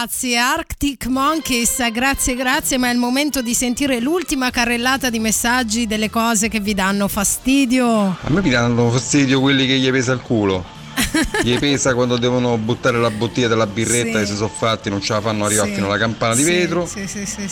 Ragazzi, 0.02 0.36
Arctic 0.36 1.06
Monkeys, 1.06 1.92
grazie 1.92 2.34
grazie, 2.36 2.78
ma 2.80 2.90
è 2.90 2.92
il 2.92 2.98
momento 2.98 3.44
di 3.44 3.54
sentire 3.54 4.00
l'ultima 4.00 4.50
carrellata 4.50 5.12
di 5.12 5.20
messaggi 5.20 5.86
delle 5.86 6.10
cose 6.10 6.48
che 6.50 6.60
vi 6.60 6.74
danno 6.74 7.08
fastidio. 7.08 7.86
A 8.20 8.30
me 8.30 8.42
mi 8.42 8.50
danno 8.50 8.90
fastidio 8.90 9.40
quelli 9.40 9.68
che 9.68 9.78
gli 9.78 9.92
pesa 9.92 10.14
il 10.14 10.22
culo. 10.22 10.66
gli 11.44 11.56
pesa 11.60 11.94
quando 11.94 12.18
devono 12.18 12.58
buttare 12.58 12.98
la 13.00 13.12
bottiglia 13.12 13.48
della 13.48 13.68
birretta 13.68 14.18
Sì. 14.20 14.26
che 14.26 14.32
si 14.32 14.36
sono 14.36 14.50
fatti, 14.50 14.90
non 14.90 15.02
ce 15.02 15.14
la 15.14 15.22
fanno 15.22 15.46
arrivare 15.46 15.70
Sì. 15.70 15.76
fino 15.76 15.86
alla 15.86 15.98
campana 16.00 16.34
di 16.34 16.44
Sì, 16.44 16.50
vetro. 16.52 16.90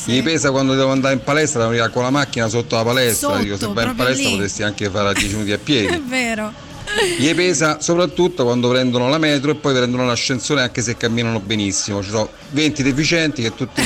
Gli 0.06 0.24
pesa 0.24 0.50
quando 0.50 0.74
devo 0.74 0.90
andare 0.92 1.14
in 1.14 1.24
palestra, 1.24 1.60
devo 1.60 1.70
arrivare 1.72 1.92
con 1.94 2.02
la 2.02 2.10
macchina 2.10 2.48
sotto 2.48 2.76
la 2.78 2.84
palestra. 2.84 3.30
Sotto, 3.30 3.44
Dico, 3.44 3.58
se 3.58 3.68
vai 3.68 3.86
in 3.90 3.96
palestra 3.96 4.26
lì. 4.28 4.32
potresti 4.34 4.64
anche 4.64 4.90
fare 4.90 5.10
a 5.10 5.14
10 5.14 5.34
minuti 5.36 5.52
a 5.52 5.56
È 5.56 5.60
piedi. 5.60 6.04
vero. 6.08 6.52
Gli 7.18 7.34
pesa 7.36 7.80
soprattutto 7.82 8.44
quando 8.44 8.70
prendono 8.70 9.10
la 9.10 9.18
metro 9.18 9.52
e 9.52 9.56
poi 9.56 9.74
prendono 9.74 10.06
l'ascensore 10.06 10.62
anche 10.62 10.82
se 10.82 10.98
camminano 10.98 11.40
benissimo. 11.40 12.02
Ci 12.04 12.10
sono 12.10 12.30
20 12.52 12.84
deficienti 12.84 13.42
che 13.42 13.54
tutte 13.56 13.82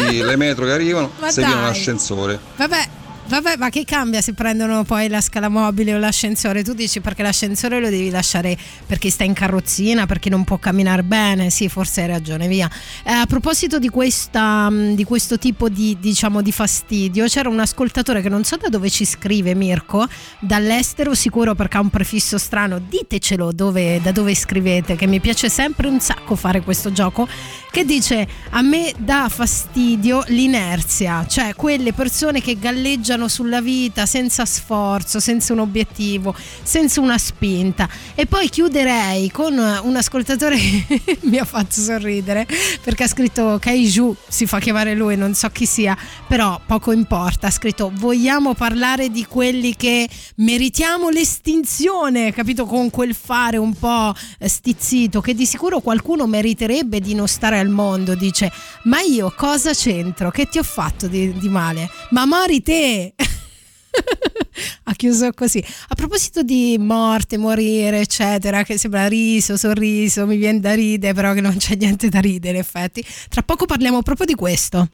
le 0.00 0.36
metro 0.36 0.64
che 0.64 0.72
arrivano 0.72 1.10
Ma 1.18 1.30
seguono 1.30 1.60
dai. 1.60 1.64
l'ascensore. 1.70 2.38
Vabbè, 2.56 2.88
vabbè, 3.26 3.56
ma 3.56 3.70
che 3.70 3.84
cambia 3.84 4.20
se 4.20 4.34
prendono 4.34 4.84
poi 4.84 5.08
la 5.08 5.20
scala 5.20 5.48
mobile 5.48 5.94
o 5.94 5.98
l'ascensore? 5.98 6.62
Tu 6.62 6.74
dici 6.74 7.00
perché 7.00 7.22
l'ascensore 7.22 7.80
lo 7.80 7.88
devi 7.88 8.10
lasciare 8.10 8.56
perché 8.86 9.10
sta 9.10 9.24
in 9.24 9.32
carrozzina, 9.32 10.06
perché 10.06 10.28
non 10.28 10.44
può 10.44 10.58
camminare 10.58 11.02
bene? 11.02 11.50
Sì, 11.50 11.68
forse 11.68 12.02
hai 12.02 12.08
ragione, 12.08 12.46
via. 12.48 12.70
Eh, 13.02 13.12
a 13.12 13.26
proposito 13.26 13.78
di, 13.78 13.88
questa, 13.88 14.68
mh, 14.68 14.94
di 14.94 15.04
questo 15.04 15.38
tipo 15.38 15.68
di, 15.68 15.96
diciamo, 15.98 16.42
di 16.42 16.52
fastidio, 16.52 17.26
c'era 17.26 17.48
un 17.48 17.60
ascoltatore 17.60 18.20
che 18.20 18.28
non 18.28 18.44
so 18.44 18.56
da 18.56 18.68
dove 18.68 18.90
ci 18.90 19.04
scrive, 19.04 19.54
Mirko, 19.54 20.06
dall'estero, 20.38 21.14
sicuro 21.14 21.54
perché 21.54 21.78
ha 21.78 21.80
un 21.80 21.90
prefisso 21.90 22.38
strano. 22.38 22.78
Ditecelo 22.78 23.52
dove- 23.52 24.00
da 24.02 24.12
dove 24.12 24.34
scrivete, 24.34 24.96
che 24.96 25.06
mi 25.06 25.20
piace 25.20 25.48
sempre 25.48 25.88
un 25.88 26.00
sacco 26.00 26.36
fare 26.36 26.60
questo 26.60 26.92
gioco, 26.92 27.26
che 27.70 27.84
dice 27.84 28.26
a 28.50 28.62
me 28.62 28.92
dà 28.98 29.28
fastidio 29.28 30.22
l'inerzia, 30.28 31.26
cioè 31.26 31.54
quelle 31.54 31.92
persone 31.92 32.40
che 32.40 32.58
galleggiano 32.58 33.13
sulla 33.28 33.60
vita 33.60 34.06
senza 34.06 34.44
sforzo, 34.44 35.20
senza 35.20 35.52
un 35.52 35.60
obiettivo, 35.60 36.34
senza 36.62 37.00
una 37.00 37.18
spinta. 37.18 37.88
E 38.14 38.26
poi 38.26 38.48
chiuderei 38.48 39.30
con 39.30 39.56
un 39.56 39.96
ascoltatore 39.96 40.56
che 40.86 41.18
mi 41.22 41.38
ha 41.38 41.44
fatto 41.44 41.80
sorridere 41.80 42.46
perché 42.82 43.04
ha 43.04 43.08
scritto 43.08 43.58
Kaiju, 43.60 44.16
si 44.28 44.46
fa 44.46 44.58
chiamare 44.58 44.94
lui, 44.94 45.16
non 45.16 45.34
so 45.34 45.48
chi 45.50 45.66
sia, 45.66 45.96
però 46.26 46.60
poco 46.66 46.92
importa, 46.92 47.46
ha 47.46 47.50
scritto 47.50 47.90
vogliamo 47.94 48.54
parlare 48.54 49.10
di 49.10 49.24
quelli 49.26 49.76
che 49.76 50.08
meritiamo 50.36 51.08
l'estinzione, 51.08 52.32
capito? 52.32 52.66
Con 52.66 52.90
quel 52.90 53.14
fare 53.14 53.56
un 53.56 53.74
po' 53.74 54.14
stizzito 54.44 55.20
che 55.20 55.34
di 55.34 55.46
sicuro 55.46 55.80
qualcuno 55.80 56.26
meriterebbe 56.26 57.00
di 57.00 57.14
non 57.14 57.28
stare 57.28 57.58
al 57.58 57.68
mondo, 57.68 58.14
dice 58.14 58.52
ma 58.84 59.00
io 59.00 59.32
cosa 59.36 59.72
c'entro? 59.72 60.30
Che 60.30 60.48
ti 60.48 60.58
ho 60.58 60.62
fatto 60.62 61.06
di, 61.06 61.32
di 61.38 61.48
male? 61.48 61.88
Ma 62.10 62.26
mori 62.26 62.62
te! 62.62 63.03
ha 64.84 64.92
chiuso 64.94 65.32
così. 65.32 65.64
A 65.88 65.94
proposito 65.94 66.42
di 66.42 66.76
morte, 66.78 67.36
morire, 67.36 68.00
eccetera, 68.00 68.62
che 68.62 68.78
sembra 68.78 69.08
riso, 69.08 69.56
sorriso, 69.56 70.26
mi 70.26 70.36
viene 70.36 70.60
da 70.60 70.74
ridere, 70.74 71.12
però 71.12 71.32
che 71.32 71.40
non 71.40 71.56
c'è 71.56 71.74
niente 71.76 72.08
da 72.08 72.20
ridere, 72.20 72.54
in 72.54 72.60
effetti. 72.60 73.04
Tra 73.28 73.42
poco 73.42 73.66
parliamo 73.66 74.02
proprio 74.02 74.26
di 74.26 74.34
questo. 74.34 74.88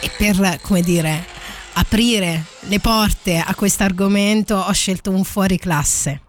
E 0.00 0.10
per, 0.18 0.58
come 0.62 0.82
dire, 0.82 1.24
aprire 1.74 2.44
le 2.60 2.80
porte 2.80 3.38
a 3.38 3.54
questo 3.54 3.82
argomento 3.84 4.56
ho 4.56 4.72
scelto 4.72 5.10
un 5.10 5.24
fuori 5.24 5.58
classe. 5.58 6.20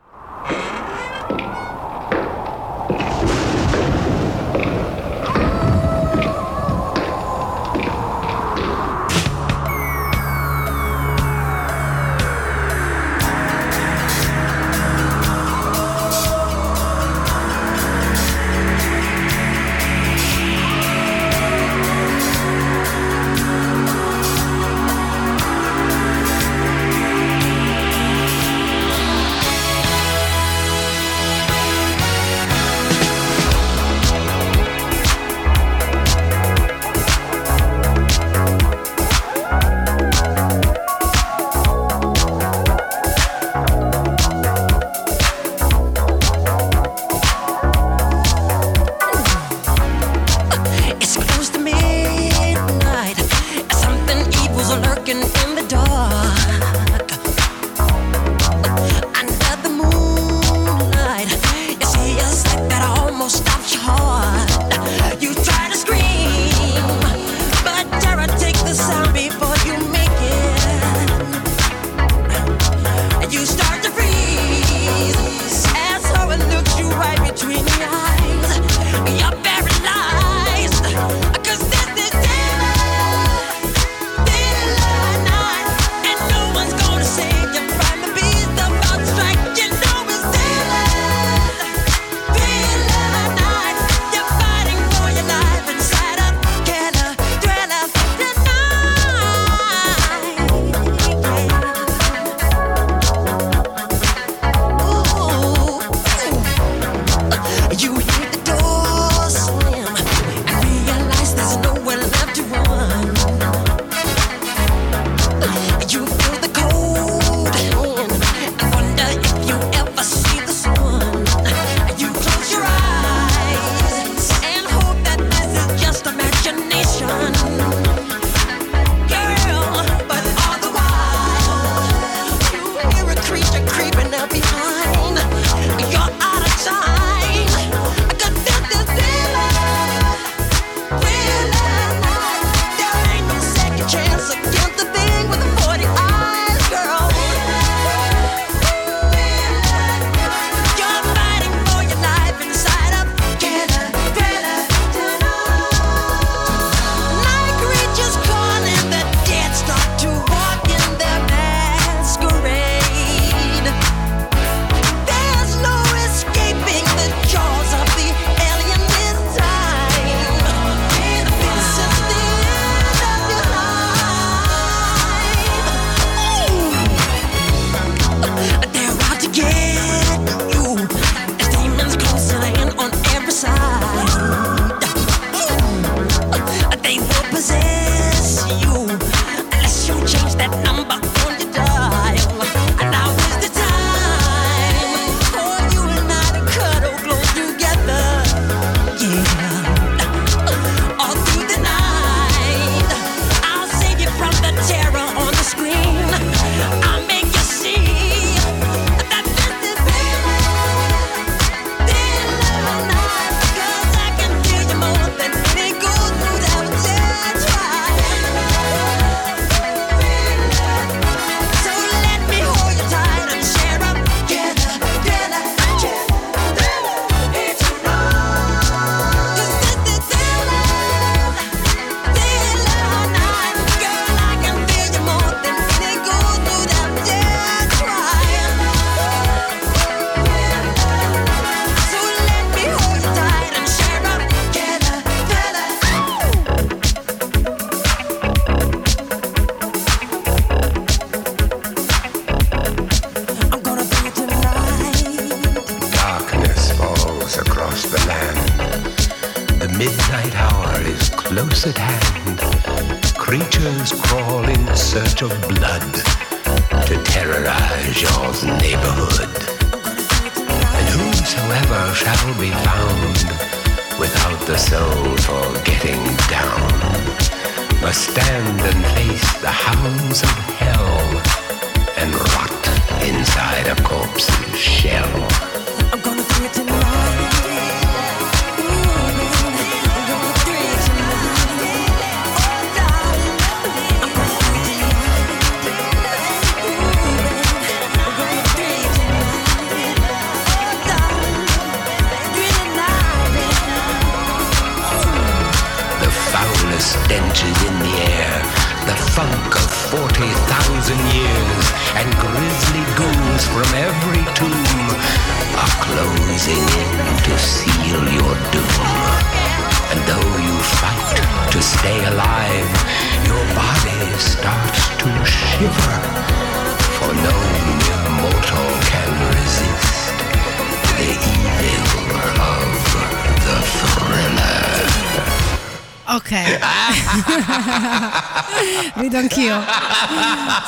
Rido 339.08 339.20
anch'io. 339.20 339.64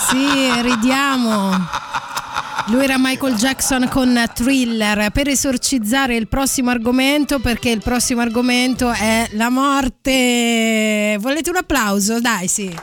Sì, 0.08 0.62
ridiamo. 0.62 1.52
Lui 2.68 2.86
era 2.86 2.96
Michael 2.98 3.36
Jackson 3.36 3.90
con 3.90 4.18
Thriller 4.34 5.12
per 5.12 5.28
esorcizzare 5.28 6.16
il 6.16 6.30
prossimo 6.30 6.70
argomento 6.70 7.40
perché 7.40 7.70
il 7.70 7.82
prossimo 7.84 8.22
argomento 8.22 8.92
è 8.92 9.28
la 9.34 9.50
morte. 9.50 11.18
Volete 11.20 11.50
un 11.50 11.58
applauso? 11.58 12.22
Dai, 12.22 12.48
sì. 12.48 12.74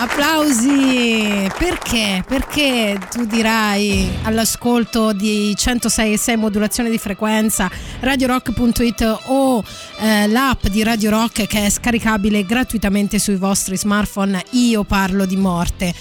Applausi! 0.00 1.50
Perché? 1.58 2.22
Perché 2.24 2.98
tu 3.10 3.24
dirai 3.24 4.18
all'ascolto 4.22 5.12
di 5.12 5.56
106.6 5.58 6.36
modulazione 6.36 6.88
di 6.88 6.98
frequenza 6.98 7.68
radiorock.it 8.00 9.18
o 9.24 9.64
eh, 10.00 10.26
l'app 10.26 10.66
di 10.66 10.82
Radio 10.82 11.10
Rock 11.10 11.46
che 11.46 11.66
è 11.66 11.70
scaricabile 11.70 12.44
gratuitamente 12.44 13.18
sui 13.18 13.36
vostri 13.36 13.76
smartphone 13.76 14.42
io 14.52 14.84
parlo 14.84 15.26
di 15.26 15.36
morte. 15.36 15.92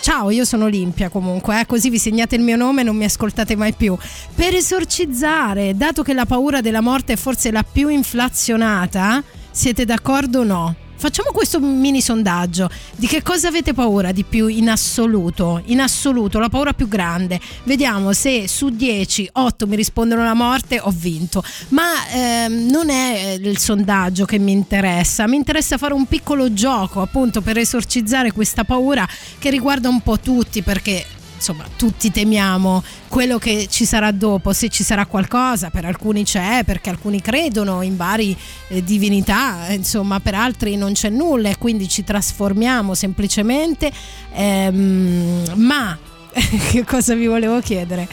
Ciao, 0.00 0.30
io 0.30 0.44
sono 0.44 0.66
Olimpia 0.66 1.08
comunque, 1.08 1.60
eh, 1.60 1.66
così 1.66 1.90
vi 1.90 1.98
segnate 1.98 2.36
il 2.36 2.42
mio 2.42 2.56
nome 2.56 2.82
e 2.82 2.84
non 2.84 2.96
mi 2.96 3.04
ascoltate 3.04 3.56
mai 3.56 3.72
più. 3.72 3.96
Per 4.34 4.54
esorcizzare, 4.54 5.76
dato 5.76 6.02
che 6.02 6.12
la 6.12 6.26
paura 6.26 6.60
della 6.60 6.80
morte 6.80 7.14
è 7.14 7.16
forse 7.16 7.50
la 7.50 7.64
più 7.64 7.88
inflazionata, 7.88 9.22
siete 9.50 9.84
d'accordo 9.84 10.40
o 10.40 10.44
no? 10.44 10.74
Facciamo 10.98 11.30
questo 11.30 11.60
mini 11.60 12.00
sondaggio. 12.00 12.70
Di 12.96 13.06
che 13.06 13.22
cosa 13.22 13.48
avete 13.48 13.74
paura 13.74 14.12
di 14.12 14.24
più 14.24 14.46
in 14.46 14.70
assoluto? 14.70 15.60
In 15.66 15.80
assoluto, 15.80 16.38
la 16.38 16.48
paura 16.48 16.72
più 16.72 16.88
grande. 16.88 17.38
Vediamo 17.64 18.12
se 18.14 18.48
su 18.48 18.70
10, 18.70 19.28
8 19.32 19.66
mi 19.66 19.76
rispondono 19.76 20.24
la 20.24 20.34
morte, 20.34 20.80
ho 20.80 20.90
vinto. 20.90 21.44
Ma 21.68 22.08
ehm, 22.08 22.70
non 22.70 22.88
è 22.88 23.36
il 23.38 23.58
sondaggio 23.58 24.24
che 24.24 24.38
mi 24.38 24.52
interessa. 24.52 25.26
Mi 25.26 25.36
interessa 25.36 25.76
fare 25.76 25.92
un 25.92 26.06
piccolo 26.06 26.52
gioco 26.54 27.02
appunto 27.02 27.42
per 27.42 27.58
esorcizzare 27.58 28.32
questa 28.32 28.64
paura 28.64 29.06
che 29.38 29.50
riguarda 29.50 29.90
un 29.90 30.00
po' 30.00 30.18
tutti 30.18 30.62
perché 30.62 31.04
insomma 31.36 31.64
tutti 31.76 32.10
temiamo 32.10 32.82
quello 33.08 33.38
che 33.38 33.68
ci 33.70 33.84
sarà 33.84 34.10
dopo, 34.10 34.52
se 34.52 34.68
ci 34.68 34.82
sarà 34.82 35.06
qualcosa, 35.06 35.70
per 35.70 35.84
alcuni 35.84 36.24
c'è, 36.24 36.62
perché 36.64 36.90
alcuni 36.90 37.20
credono 37.20 37.82
in 37.82 37.96
varie 37.96 38.36
eh, 38.68 38.82
divinità, 38.82 39.68
insomma 39.68 40.18
per 40.20 40.34
altri 40.34 40.76
non 40.76 40.92
c'è 40.92 41.08
nulla 41.08 41.50
e 41.50 41.58
quindi 41.58 41.88
ci 41.88 42.02
trasformiamo 42.02 42.94
semplicemente, 42.94 43.92
ehm, 44.34 45.52
ma 45.54 45.96
che 46.70 46.84
cosa 46.84 47.14
vi 47.14 47.26
volevo 47.26 47.60
chiedere? 47.60 48.08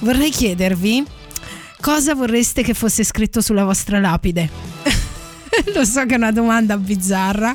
Vorrei 0.00 0.30
chiedervi 0.30 1.04
cosa 1.80 2.14
vorreste 2.14 2.62
che 2.62 2.74
fosse 2.74 3.04
scritto 3.04 3.40
sulla 3.40 3.64
vostra 3.64 4.00
lapide? 4.00 4.50
lo 5.74 5.84
so 5.84 6.04
che 6.06 6.14
è 6.14 6.16
una 6.16 6.32
domanda 6.32 6.76
bizzarra, 6.76 7.54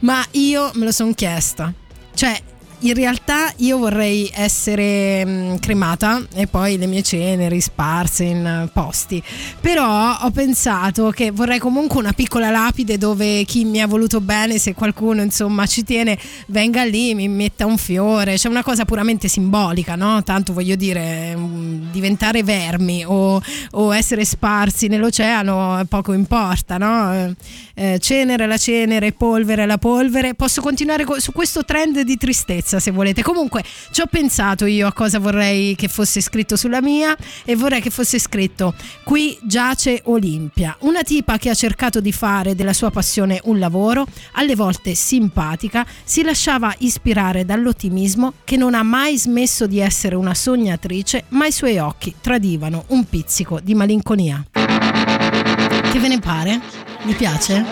ma 0.00 0.24
io 0.32 0.70
me 0.74 0.84
lo 0.84 0.92
sono 0.92 1.12
chiesta. 1.12 1.72
Cioè, 2.14 2.40
in 2.80 2.92
realtà 2.94 3.50
io 3.56 3.78
vorrei 3.78 4.30
essere 4.34 5.56
cremata 5.60 6.22
e 6.34 6.46
poi 6.46 6.76
le 6.76 6.86
mie 6.86 7.02
ceneri 7.02 7.60
sparse 7.60 8.24
in 8.24 8.44
eh, 8.44 8.68
posti. 8.72 9.22
Però 9.60 10.18
ho 10.20 10.30
pensato 10.30 11.10
che 11.10 11.30
vorrei 11.30 11.58
comunque 11.58 11.98
una 11.98 12.12
piccola 12.12 12.50
lapide 12.50 12.98
dove 12.98 13.44
chi 13.44 13.64
mi 13.64 13.80
ha 13.80 13.86
voluto 13.86 14.20
bene, 14.20 14.58
se 14.58 14.74
qualcuno 14.74 15.22
insomma 15.22 15.64
ci 15.66 15.84
tiene, 15.84 16.18
venga 16.48 16.84
lì, 16.84 17.14
mi 17.14 17.28
metta 17.28 17.64
un 17.64 17.78
fiore. 17.78 18.34
C'è 18.34 18.48
una 18.48 18.62
cosa 18.62 18.84
puramente 18.84 19.28
simbolica, 19.28 19.94
no? 19.94 20.22
Tanto 20.22 20.52
voglio 20.52 20.76
dire, 20.76 21.34
mh, 21.34 21.90
diventare 21.92 22.42
vermi 22.42 23.04
o, 23.06 23.40
o 23.70 23.94
essere 23.94 24.24
sparsi 24.24 24.88
nell'oceano 24.88 25.82
poco 25.88 26.12
importa, 26.12 26.76
no? 26.76 27.34
Eh, 27.74 27.98
cenere 28.00 28.46
la 28.46 28.58
cenere, 28.58 29.12
polvere 29.12 29.64
la 29.66 29.78
polvere. 29.78 30.34
Posso 30.34 30.60
continuare 30.60 31.04
co- 31.04 31.20
su 31.20 31.32
questo 31.32 31.64
trend 31.64 32.00
di 32.00 32.16
tristezza 32.16 32.65
se 32.66 32.90
volete. 32.90 33.22
Comunque 33.22 33.64
ci 33.90 34.00
ho 34.00 34.06
pensato 34.06 34.66
io 34.66 34.86
a 34.86 34.92
cosa 34.92 35.18
vorrei 35.18 35.74
che 35.74 35.88
fosse 35.88 36.20
scritto 36.20 36.56
sulla 36.56 36.80
mia 36.80 37.16
e 37.44 37.56
vorrei 37.56 37.80
che 37.80 37.90
fosse 37.90 38.18
scritto 38.18 38.74
qui 39.04 39.38
giace 39.42 40.02
Olimpia, 40.04 40.76
una 40.80 41.02
tipa 41.02 41.38
che 41.38 41.50
ha 41.50 41.54
cercato 41.54 42.00
di 42.00 42.12
fare 42.12 42.54
della 42.54 42.72
sua 42.72 42.90
passione 42.90 43.40
un 43.44 43.58
lavoro, 43.58 44.06
alle 44.32 44.56
volte 44.56 44.94
simpatica, 44.94 45.86
si 46.04 46.22
lasciava 46.22 46.74
ispirare 46.78 47.44
dall'ottimismo 47.44 48.34
che 48.44 48.56
non 48.56 48.74
ha 48.74 48.82
mai 48.82 49.16
smesso 49.16 49.66
di 49.66 49.78
essere 49.78 50.16
una 50.16 50.34
sognatrice, 50.34 51.24
ma 51.28 51.46
i 51.46 51.52
suoi 51.52 51.78
occhi 51.78 52.14
tradivano 52.20 52.84
un 52.88 53.08
pizzico 53.08 53.60
di 53.60 53.74
malinconia. 53.74 54.44
Che 54.52 55.98
ve 55.98 56.08
ne 56.08 56.18
pare? 56.18 56.60
Mi 57.02 57.14
piace? 57.14 57.64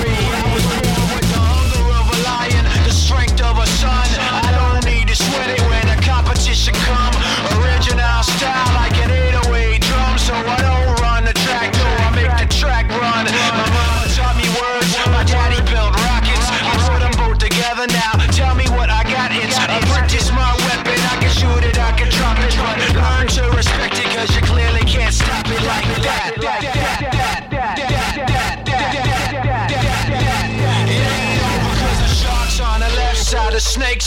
the 0.00 0.39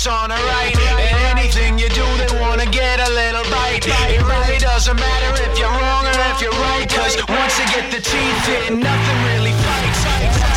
on 0.07 0.29
the 0.29 0.35
right. 0.35 0.75
And 0.99 1.39
anything 1.39 1.79
you 1.79 1.87
do, 1.87 2.03
they 2.19 2.27
wanna 2.41 2.65
get 2.65 2.99
a 2.99 3.09
little 3.13 3.43
bite. 3.47 3.87
It 3.87 4.19
really 4.19 4.59
doesn't 4.59 4.99
matter 4.99 5.31
if 5.47 5.57
you're 5.57 5.71
wrong 5.71 6.03
or 6.03 6.17
if 6.31 6.41
you're 6.41 6.59
right. 6.67 6.87
Cause 6.89 7.15
once 7.29 7.55
you 7.59 7.65
get 7.71 7.87
the 7.91 8.01
teeth 8.03 8.67
in, 8.67 8.79
nothing 8.79 9.19
really 9.31 9.55
fights. 9.63 9.99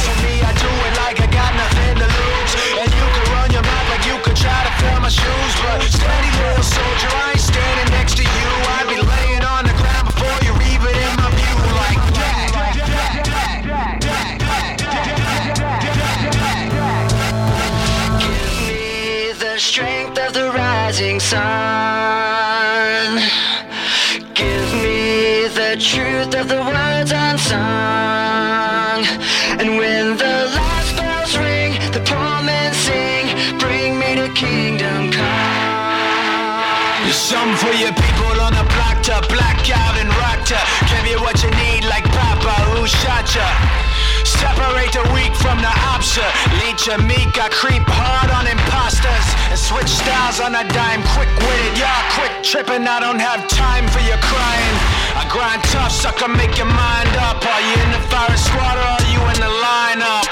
For 0.03 0.17
me, 0.27 0.43
I 0.43 0.51
do 0.59 0.71
it 0.87 0.95
like 0.99 1.21
I 1.23 1.29
got 1.31 1.53
nothing 1.55 1.95
to 2.03 2.09
lose. 2.11 2.53
And 2.81 2.91
you 2.91 3.07
can 3.15 3.27
run 3.35 3.51
your 3.53 3.63
mouth 3.63 3.89
like 3.91 4.05
you 4.07 4.17
could 4.25 4.37
try 4.37 4.61
to 4.67 4.73
fill 4.83 5.01
my 5.01 5.13
shoes. 5.13 5.53
But 5.63 5.83
steady 5.95 6.31
little 6.43 6.67
soldier, 6.67 7.13
I 7.15 7.36
strength 19.67 20.17
of 20.17 20.33
the 20.33 20.49
rising 20.55 21.19
sun. 21.19 21.43
Give 24.33 24.71
me 24.79 25.49
the 25.61 25.75
truth 25.75 26.33
of 26.41 26.47
the 26.47 26.63
words 26.63 27.11
unsung. 27.11 29.03
And 29.59 29.77
when 29.77 30.17
the 30.17 30.37
last 30.55 30.95
bells 30.97 31.37
ring, 31.37 31.73
the 31.91 31.99
poor 32.07 32.43
men 32.47 32.73
sing, 32.87 33.27
bring 33.59 33.99
me 33.99 34.15
to 34.15 34.29
kingdom 34.35 35.11
come. 35.11 37.03
There's 37.03 37.17
some 37.19 37.53
for 37.57 37.75
your 37.75 37.93
people 37.93 38.37
on 38.47 38.53
the 38.55 38.67
block 38.71 39.03
to 39.11 39.19
black 39.35 39.59
out 39.83 39.99
and 39.99 40.09
rock 40.23 40.47
to 40.47 40.59
give 40.95 41.07
you 41.11 41.19
what 41.27 41.43
you 41.43 41.51
need 41.67 41.83
like 41.91 42.05
Papa 42.15 42.55
who 42.71 42.87
shot 42.87 43.27
ya. 43.35 43.49
Separate 44.23 44.93
the 44.95 45.03
weak 45.13 45.35
from 45.35 45.59
the 45.59 45.75
and 46.17 47.05
meek, 47.05 47.37
I 47.37 47.53
creep 47.53 47.85
hard 47.85 48.31
on 48.33 48.49
imposters 48.49 49.27
and 49.53 49.59
switch 49.59 49.91
styles 49.91 50.41
on 50.41 50.57
a 50.57 50.65
dime. 50.73 51.05
Quick 51.13 51.29
witted, 51.45 51.75
y'all 51.77 52.07
quick 52.17 52.33
tripping. 52.41 52.89
I 52.89 53.01
don't 53.01 53.21
have 53.21 53.45
time 53.53 53.85
for 53.93 54.01
your 54.01 54.17
crying. 54.25 54.77
I 55.13 55.29
grind 55.29 55.61
tough, 55.69 55.93
sucker, 55.93 56.29
make 56.29 56.57
your 56.57 56.71
mind 56.71 57.13
up. 57.21 57.43
Are 57.45 57.63
you 57.69 57.77
in 57.85 57.91
the 57.93 58.03
fire 58.09 58.33
squad 58.39 58.81
or 58.81 58.89
are 58.97 59.09
you 59.13 59.21
in 59.35 59.39
the 59.43 59.53
lineup? 59.61 60.25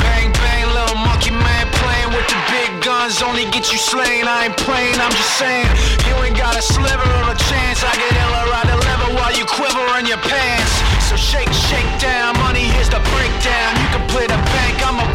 Bang 0.00 0.32
bang, 0.32 0.66
little 0.74 0.98
monkey 0.98 1.30
man 1.30 1.66
playing 1.70 2.10
with 2.16 2.26
the 2.26 2.40
big 2.50 2.70
guns 2.82 3.22
only 3.22 3.46
get 3.54 3.70
you 3.70 3.78
slain. 3.78 4.26
I 4.26 4.50
ain't 4.50 4.58
playing, 4.58 4.98
I'm 4.98 5.14
just 5.14 5.38
saying. 5.38 5.70
You 6.08 6.18
ain't 6.24 6.38
got 6.38 6.58
a 6.58 6.64
sliver 6.64 7.10
of 7.22 7.26
a 7.30 7.36
chance. 7.36 7.84
I 7.86 7.94
get 7.94 8.10
iller, 8.10 8.48
I 8.48 8.62
deliver 8.66 9.08
while 9.14 9.34
you 9.38 9.46
quiver 9.46 9.86
in 10.02 10.06
your 10.10 10.22
pants. 10.24 10.72
So 11.06 11.14
shake, 11.14 11.52
shake 11.52 11.90
down, 12.00 12.34
money, 12.42 12.66
here's 12.74 12.88
the 12.88 13.02
breakdown. 13.12 13.70
You 13.76 13.88
can 13.92 14.04
play 14.08 14.26
the 14.26 14.40
bank, 14.50 14.72
the 14.80 14.90
bank 14.96 15.11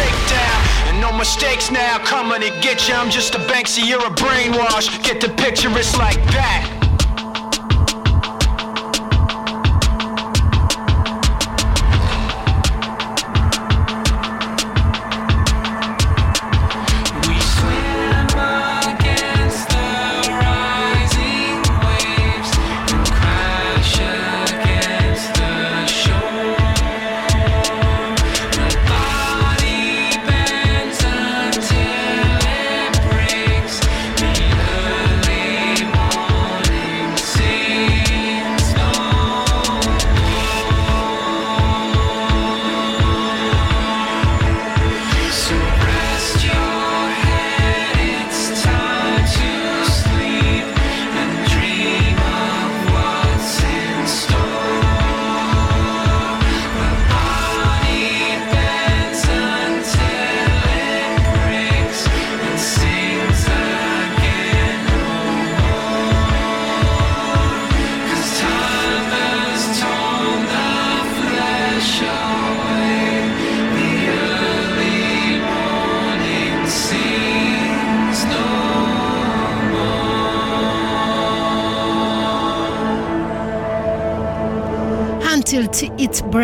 takedown. 0.00 0.88
And 0.88 1.00
no 1.00 1.12
mistakes 1.12 1.70
now 1.70 1.98
coming 1.98 2.40
to 2.40 2.50
get 2.60 2.88
you. 2.88 2.94
I'm 2.94 3.10
just 3.10 3.34
a 3.34 3.38
Banksy, 3.38 3.86
you're 3.86 4.06
a 4.06 4.14
brainwash. 4.22 4.88
Get 5.04 5.20
the 5.20 5.28
picture, 5.28 5.70
it's 5.76 5.96
like 5.96 6.20
that. 6.32 6.79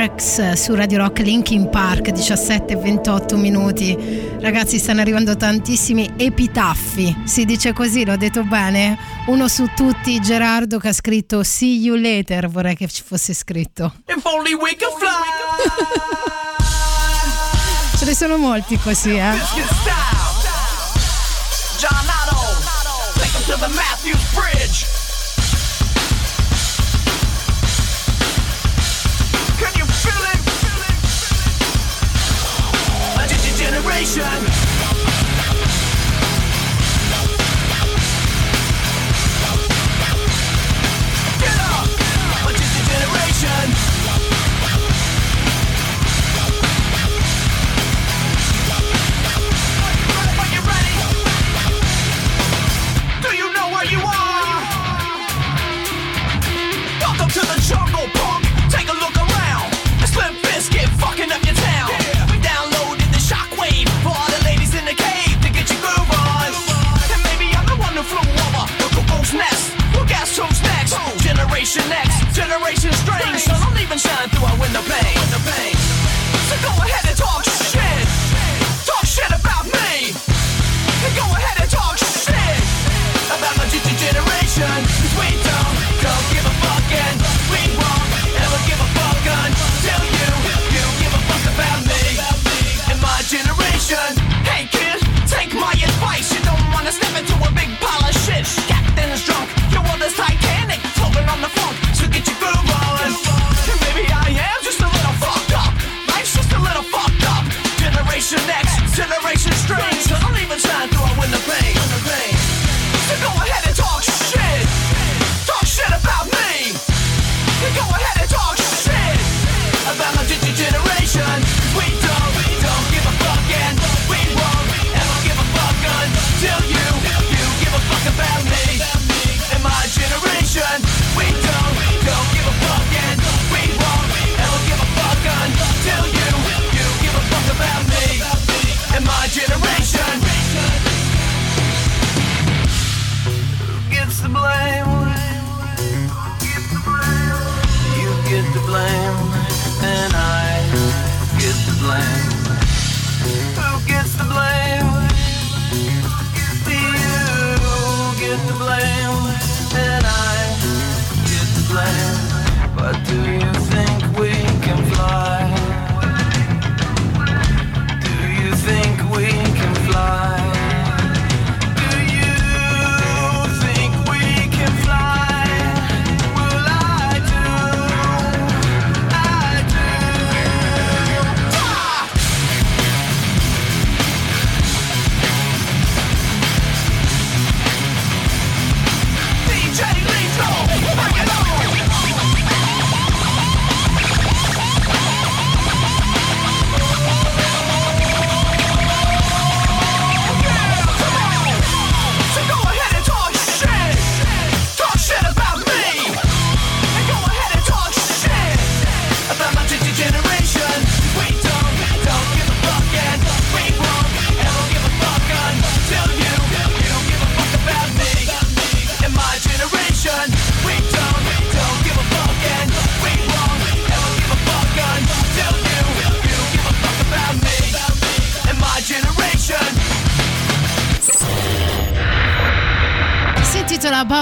Eh, 0.08 0.54
su 0.54 0.76
Radio 0.76 0.98
Rock 0.98 1.18
Linkin 1.18 1.68
Park 1.68 2.10
17 2.10 2.74
e 2.74 2.76
28 2.76 3.36
minuti 3.36 3.96
ragazzi 4.38 4.78
stanno 4.78 5.00
arrivando 5.00 5.36
tantissimi 5.36 6.12
epitaffi 6.16 7.22
si 7.24 7.44
dice 7.44 7.72
così 7.72 8.04
l'ho 8.04 8.16
detto 8.16 8.44
bene 8.44 8.96
uno 9.26 9.48
su 9.48 9.68
tutti 9.74 10.20
Gerardo 10.20 10.78
che 10.78 10.88
ha 10.90 10.92
scritto 10.92 11.42
see 11.42 11.78
you 11.80 11.96
later 11.96 12.48
vorrei 12.48 12.76
che 12.76 12.86
ci 12.86 13.02
fosse 13.04 13.34
scritto 13.34 13.94
If 14.06 14.24
only 14.24 14.54
we 14.54 14.76
could 14.76 14.96
fly. 14.96 15.08
ce 17.98 18.04
ne 18.04 18.14
sono 18.14 18.36
molti 18.36 18.78
così 18.78 19.16
eh. 19.16 19.32
John 21.78 22.06
Otto. 22.06 23.18
Take 23.18 23.36
him 23.36 23.44
to 23.46 23.58
the 23.58 23.74
Matthews 23.74 24.22
Bridge. 24.32 24.95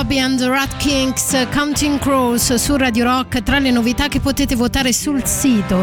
Bobby 0.04 0.18
and 0.18 0.38
the 0.38 0.50
Rat 0.50 0.76
Kings, 0.76 1.48
Counting 1.50 1.98
Crows 1.98 2.52
su 2.56 2.76
Radio 2.76 3.04
Rock 3.04 3.42
tra 3.42 3.58
le 3.58 3.70
novità 3.70 4.06
che 4.08 4.20
potete 4.20 4.54
votare 4.54 4.92
sul 4.92 5.24
sito. 5.24 5.78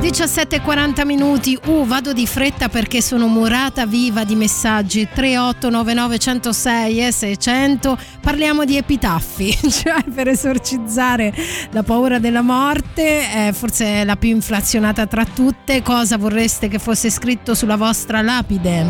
17.40 0.00 1.06
minuti, 1.06 1.56
uh 1.66 1.84
vado 1.84 2.12
di 2.12 2.26
fretta 2.26 2.68
perché 2.68 3.00
sono 3.00 3.28
murata 3.28 3.86
viva 3.86 4.24
di 4.24 4.34
messaggi. 4.34 5.06
3899 5.06 6.18
106 6.18 7.06
e 7.06 7.12
600 7.12 7.98
parliamo 8.20 8.64
di 8.64 8.76
epitaffi 8.76 9.56
cioè 9.70 10.02
per 10.12 10.26
esorcizzare 10.26 11.32
la 11.70 11.84
paura 11.84 12.18
della 12.18 12.42
morte 12.42 13.46
eh, 13.46 13.52
forse 13.52 14.02
la 14.02 14.16
più 14.16 14.30
inflazionata 14.30 15.06
tra 15.06 15.24
tutte. 15.24 15.80
Cosa 15.82 16.18
vorreste 16.18 16.66
che 16.66 16.80
fosse 16.80 17.08
scritto 17.08 17.54
sulla 17.54 17.76
vostra 17.76 18.20
lapide? 18.20 18.84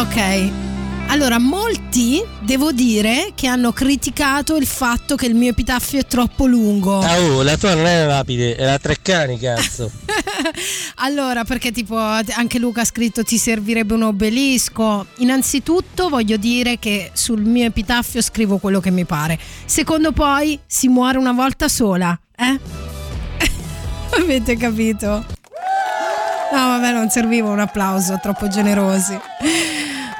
Ok 0.00 0.71
allora, 1.12 1.38
molti 1.38 2.24
devo 2.40 2.72
dire 2.72 3.32
che 3.34 3.46
hanno 3.46 3.70
criticato 3.72 4.56
il 4.56 4.66
fatto 4.66 5.14
che 5.14 5.26
il 5.26 5.34
mio 5.34 5.50
epitaffio 5.50 5.98
è 5.98 6.06
troppo 6.06 6.46
lungo. 6.46 7.00
Ah, 7.00 7.20
oh, 7.20 7.42
la 7.42 7.58
tua 7.58 7.74
non 7.74 7.84
è 7.84 8.06
rapide, 8.06 8.56
è 8.56 8.64
la 8.64 8.78
Treccani, 8.78 9.38
cazzo. 9.38 9.90
allora, 11.04 11.44
perché 11.44 11.70
tipo 11.70 11.98
anche 11.98 12.58
Luca 12.58 12.80
ha 12.80 12.86
scritto 12.86 13.22
ti 13.24 13.36
servirebbe 13.36 13.92
un 13.92 14.04
obelisco. 14.04 15.04
Innanzitutto 15.16 16.08
voglio 16.08 16.38
dire 16.38 16.78
che 16.78 17.10
sul 17.12 17.42
mio 17.42 17.66
epitaffio 17.66 18.22
scrivo 18.22 18.56
quello 18.56 18.80
che 18.80 18.90
mi 18.90 19.04
pare. 19.04 19.38
Secondo 19.66 20.12
poi 20.12 20.58
si 20.66 20.88
muore 20.88 21.18
una 21.18 21.32
volta 21.32 21.68
sola, 21.68 22.18
eh? 22.34 22.58
Avete 24.18 24.56
capito? 24.56 25.26
No, 26.52 26.58
vabbè, 26.68 26.90
non 26.92 27.10
serviva 27.10 27.50
un 27.50 27.60
applauso, 27.60 28.18
troppo 28.22 28.48
generosi. 28.48 29.20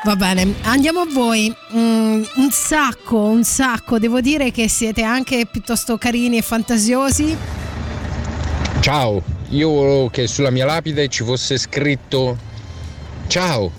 Va 0.05 0.17
bene, 0.17 0.55
andiamo 0.63 1.01
a 1.01 1.07
voi. 1.09 1.55
Mm, 1.75 2.23
un 2.37 2.51
sacco, 2.51 3.19
un 3.19 3.45
sacco. 3.45 3.99
Devo 3.99 4.21
dire 4.21 4.51
che 4.51 4.69
siete 4.69 5.03
anche 5.03 5.47
piuttosto 5.47 5.97
carini 5.97 6.39
e 6.39 6.43
fantasiosi. 6.43 7.37
Ciao, 8.81 9.23
io 9.51 9.69
volevo 9.69 10.11
che 10.11 10.27
sulla 10.27 10.51
mia 10.51 10.65
lapide 10.65 11.07
ci 11.09 11.23
fosse 11.23 11.57
scritto 11.57 12.51
Ciao, 13.33 13.73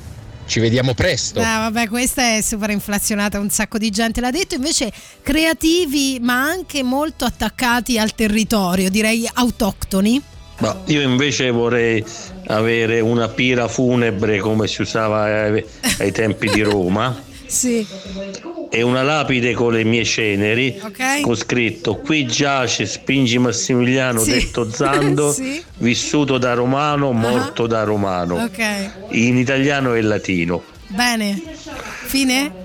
ci 0.48 0.60
vediamo 0.60 0.96
presto. 0.96 1.40
Eh, 1.40 1.44
vabbè, 1.44 1.88
questa 1.88 2.38
è 2.38 2.42
super 2.42 2.72
inflazionata, 2.72 3.40
un 3.40 3.52
sacco 3.52 3.78
di 3.78 3.92
gente 3.92 4.20
l'ha 4.20 4.32
detto. 4.32 4.56
Invece 4.56 4.92
creativi, 5.22 6.18
ma 6.20 6.42
anche 6.42 6.82
molto 6.82 7.24
attaccati 7.26 8.00
al 8.00 8.16
territorio, 8.16 8.90
direi 8.90 9.30
autoctoni. 9.32 10.22
Ma 10.60 10.82
io 10.86 11.02
invece 11.02 11.50
vorrei 11.52 12.04
avere 12.48 13.00
una 13.00 13.28
pira 13.28 13.68
funebre 13.68 14.40
come 14.40 14.68
si 14.68 14.82
usava 14.82 15.24
ai, 15.24 15.64
ai 16.00 16.12
tempi 16.12 16.50
di 16.50 16.62
Roma 16.62 17.22
Sì. 17.46 17.86
e 18.72 18.82
una 18.82 19.04
lapide 19.04 19.54
con 19.54 19.74
le 19.74 19.84
mie 19.84 20.04
ceneri 20.06 20.80
Ok. 20.82 21.22
con 21.22 21.36
scritto 21.36 21.98
qui 21.98 22.26
giace 22.26 22.86
Spingi 22.86 23.38
Massimiliano 23.38 24.20
Sì. 24.22 24.32
detto 24.32 24.70
Zando 24.72 25.32
Sì. 25.32 25.62
vissuto 25.78 26.38
da 26.38 26.54
romano 26.54 27.12
morto 27.12 27.68
da 27.68 27.84
romano 27.84 28.36
Ok. 28.44 28.90
in 29.10 29.38
italiano 29.38 29.94
e 29.96 30.02
latino 30.02 30.64
Bene. 30.88 31.42
Fine? 32.06 32.63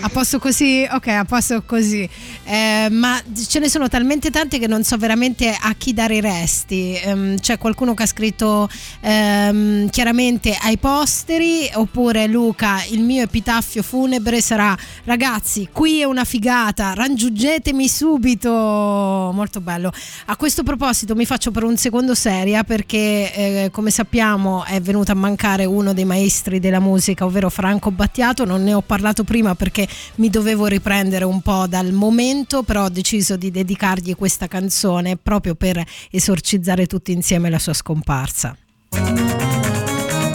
A 0.00 0.08
posto 0.10 0.38
così? 0.38 0.86
Ok, 0.90 1.08
a 1.08 1.24
posto 1.24 1.62
così. 1.64 2.08
Eh, 2.44 2.88
ma 2.90 3.20
ce 3.48 3.58
ne 3.58 3.68
sono 3.68 3.88
talmente 3.88 4.30
tante 4.30 4.58
che 4.58 4.66
non 4.66 4.84
so 4.84 4.96
veramente 4.96 5.56
a 5.58 5.74
chi 5.74 5.92
dare 5.92 6.16
i 6.16 6.20
resti. 6.20 6.98
Ehm, 7.02 7.38
c'è 7.38 7.58
qualcuno 7.58 7.94
che 7.94 8.04
ha 8.04 8.06
scritto 8.06 8.68
ehm, 9.00 9.88
chiaramente 9.88 10.56
ai 10.60 10.78
posteri, 10.78 11.68
oppure 11.74 12.26
Luca, 12.26 12.84
il 12.90 13.00
mio 13.00 13.22
epitaffio 13.22 13.82
funebre 13.82 14.40
sarà 14.40 14.76
ragazzi, 15.04 15.68
qui 15.72 16.00
è 16.00 16.04
una 16.04 16.24
figata, 16.24 16.92
raggiungetemi 16.94 17.88
subito. 17.88 18.50
Molto 18.50 19.60
bello. 19.60 19.90
A 20.26 20.36
questo 20.36 20.62
proposito 20.62 21.14
mi 21.14 21.24
faccio 21.26 21.50
per 21.50 21.64
un 21.64 21.76
secondo 21.76 22.14
seria 22.14 22.64
perché 22.64 23.32
eh, 23.32 23.68
come 23.72 23.90
sappiamo 23.90 24.64
è 24.64 24.80
venuto 24.80 25.12
a 25.12 25.16
mancare 25.16 25.64
uno 25.64 25.92
dei 25.92 26.04
maestri 26.04 26.60
della 26.60 26.80
musica, 26.80 27.24
ovvero 27.24 27.50
Franco 27.50 27.90
Battiato. 27.90 28.44
Non 28.44 28.62
ne 28.62 28.74
ho 28.74 28.82
parlato 28.82 29.24
prima 29.24 29.54
perché 29.54 29.85
mi 30.16 30.30
dovevo 30.30 30.66
riprendere 30.66 31.24
un 31.24 31.40
po' 31.40 31.66
dal 31.66 31.92
momento, 31.92 32.62
però 32.62 32.84
ho 32.84 32.88
deciso 32.88 33.36
di 33.36 33.50
dedicargli 33.50 34.14
questa 34.14 34.46
canzone 34.46 35.16
proprio 35.16 35.54
per 35.54 35.82
esorcizzare 36.10 36.86
tutti 36.86 37.12
insieme 37.12 37.50
la 37.50 37.58
sua 37.58 37.74
scomparsa. 37.74 38.56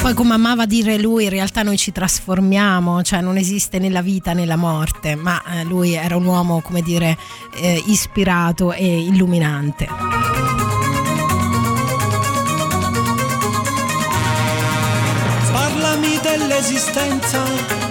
Poi 0.01 0.15
come 0.15 0.33
amava 0.33 0.65
dire 0.65 0.97
lui, 0.97 1.25
in 1.25 1.29
realtà 1.29 1.61
noi 1.61 1.77
ci 1.77 1.91
trasformiamo, 1.91 3.03
cioè 3.03 3.21
non 3.21 3.37
esiste 3.37 3.77
né 3.77 3.87
la 3.87 4.01
vita 4.01 4.33
né 4.33 4.47
la 4.47 4.55
morte, 4.55 5.13
ma 5.13 5.39
eh, 5.43 5.63
lui 5.63 5.93
era 5.93 6.15
un 6.15 6.25
uomo, 6.25 6.59
come 6.61 6.81
dire, 6.81 7.15
eh, 7.61 7.83
ispirato 7.85 8.73
e 8.73 8.99
illuminante. 8.99 9.87
Parlami 15.51 16.19
dell'esistenza 16.23 17.90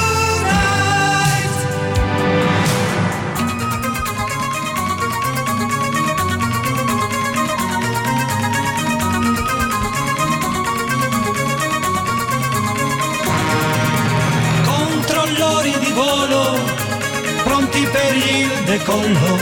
Decollo. 18.71 19.37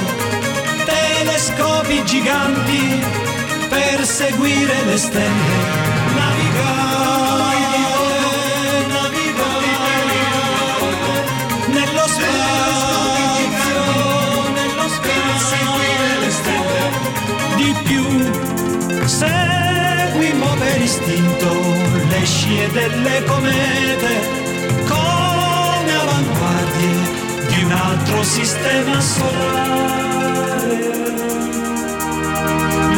Telescopi 0.86 2.04
giganti 2.04 3.00
per 3.70 4.04
seguire 4.04 4.84
le 4.86 4.98
stelle. 4.98 5.58
Navigare, 6.18 7.58
navigare 8.96 9.74
nello 11.76 12.06
spazio, 12.16 13.84
nello 14.58 14.88
spazio. 14.98 15.70
Di 17.58 17.70
più, 17.84 18.06
seguimmo 19.06 20.52
per 20.56 20.82
istinto 20.82 21.52
le 22.10 22.26
scie 22.26 22.68
delle 22.72 23.24
comete 23.26 24.39
altro 28.10 28.24
sistema 28.24 29.02
solare. 29.02 30.80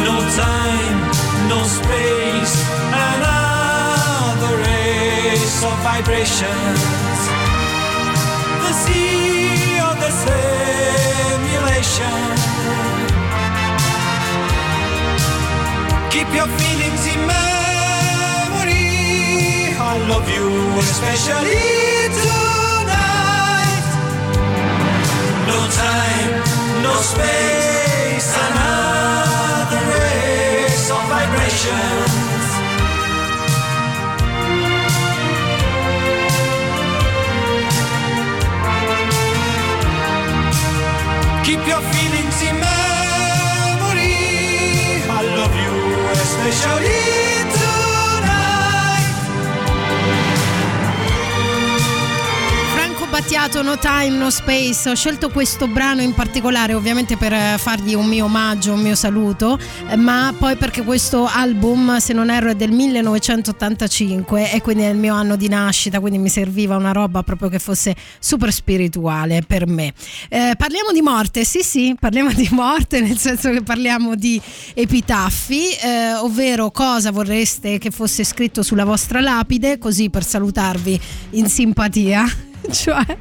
No 0.06 0.18
time, 0.36 1.02
no 1.50 1.64
space, 1.66 2.56
another 2.94 4.56
race 4.58 5.64
of 5.64 5.78
vibrations. 5.84 6.82
The 8.64 8.74
sea 8.74 9.80
of 9.80 9.96
the 10.00 10.12
simulation. 11.32 11.68
Keep 16.10 16.34
your 16.34 16.48
feelings 16.58 17.06
in 17.06 17.20
memory. 17.28 18.86
I 19.78 19.98
love 20.08 20.30
you, 20.30 20.48
especially 20.80 22.01
time, 25.76 26.32
no 26.84 26.94
space, 27.02 28.30
another 28.48 29.82
race 29.98 30.92
of 30.92 31.02
vibrations. 31.10 32.12
Keep 41.46 41.68
your 41.68 41.82
feelings 41.94 42.42
in 42.44 42.61
Battiato, 53.32 53.62
No 53.62 53.78
Time, 53.78 54.18
No 54.18 54.30
Space. 54.30 54.90
Ho 54.90 54.94
scelto 54.94 55.30
questo 55.30 55.66
brano 55.66 56.02
in 56.02 56.14
particolare, 56.14 56.74
ovviamente 56.74 57.16
per 57.16 57.32
eh, 57.32 57.56
fargli 57.58 57.94
un 57.94 58.06
mio 58.06 58.26
omaggio, 58.26 58.74
un 58.74 58.82
mio 58.82 58.94
saluto, 58.94 59.58
eh, 59.88 59.96
ma 59.96 60.36
poi 60.38 60.58
perché 60.58 60.84
questo 60.84 61.26
album, 61.28 61.96
se 62.00 62.12
non 62.12 62.30
erro, 62.30 62.50
è 62.50 62.56
del 62.56 62.72
1985 62.72 64.52
e 64.52 64.60
quindi 64.60 64.84
è 64.84 64.90
il 64.90 64.98
mio 64.98 65.14
anno 65.14 65.38
di 65.38 65.48
nascita, 65.48 66.02
quindi 66.02 66.18
mi 66.18 66.28
serviva 66.28 66.76
una 66.76 66.92
roba 66.92 67.24
proprio 67.24 67.48
che 67.48 67.60
fosse 67.60 67.96
super 68.20 68.52
spirituale 68.52 69.44
per 69.48 69.66
me. 69.66 69.94
Eh, 70.28 70.56
parliamo 70.58 70.92
di 70.92 71.02
morte, 71.02 71.46
sì, 71.46 71.62
sì, 71.62 71.96
parliamo 71.98 72.34
di 72.34 72.50
morte, 72.52 73.00
nel 73.00 73.18
senso 73.18 73.50
che 73.52 73.62
parliamo 73.64 74.16
di 74.16 74.42
epitaffi, 74.74 75.70
eh, 75.70 76.16
ovvero 76.16 76.70
cosa 76.70 77.12
vorreste 77.12 77.78
che 77.78 77.92
fosse 77.92 78.26
scritto 78.26 78.62
sulla 78.62 78.84
vostra 78.84 79.22
lapide, 79.22 79.78
così 79.78 80.10
per 80.10 80.26
salutarvi 80.26 81.00
in 81.30 81.48
simpatia. 81.48 82.50
Cioè, 82.72 83.18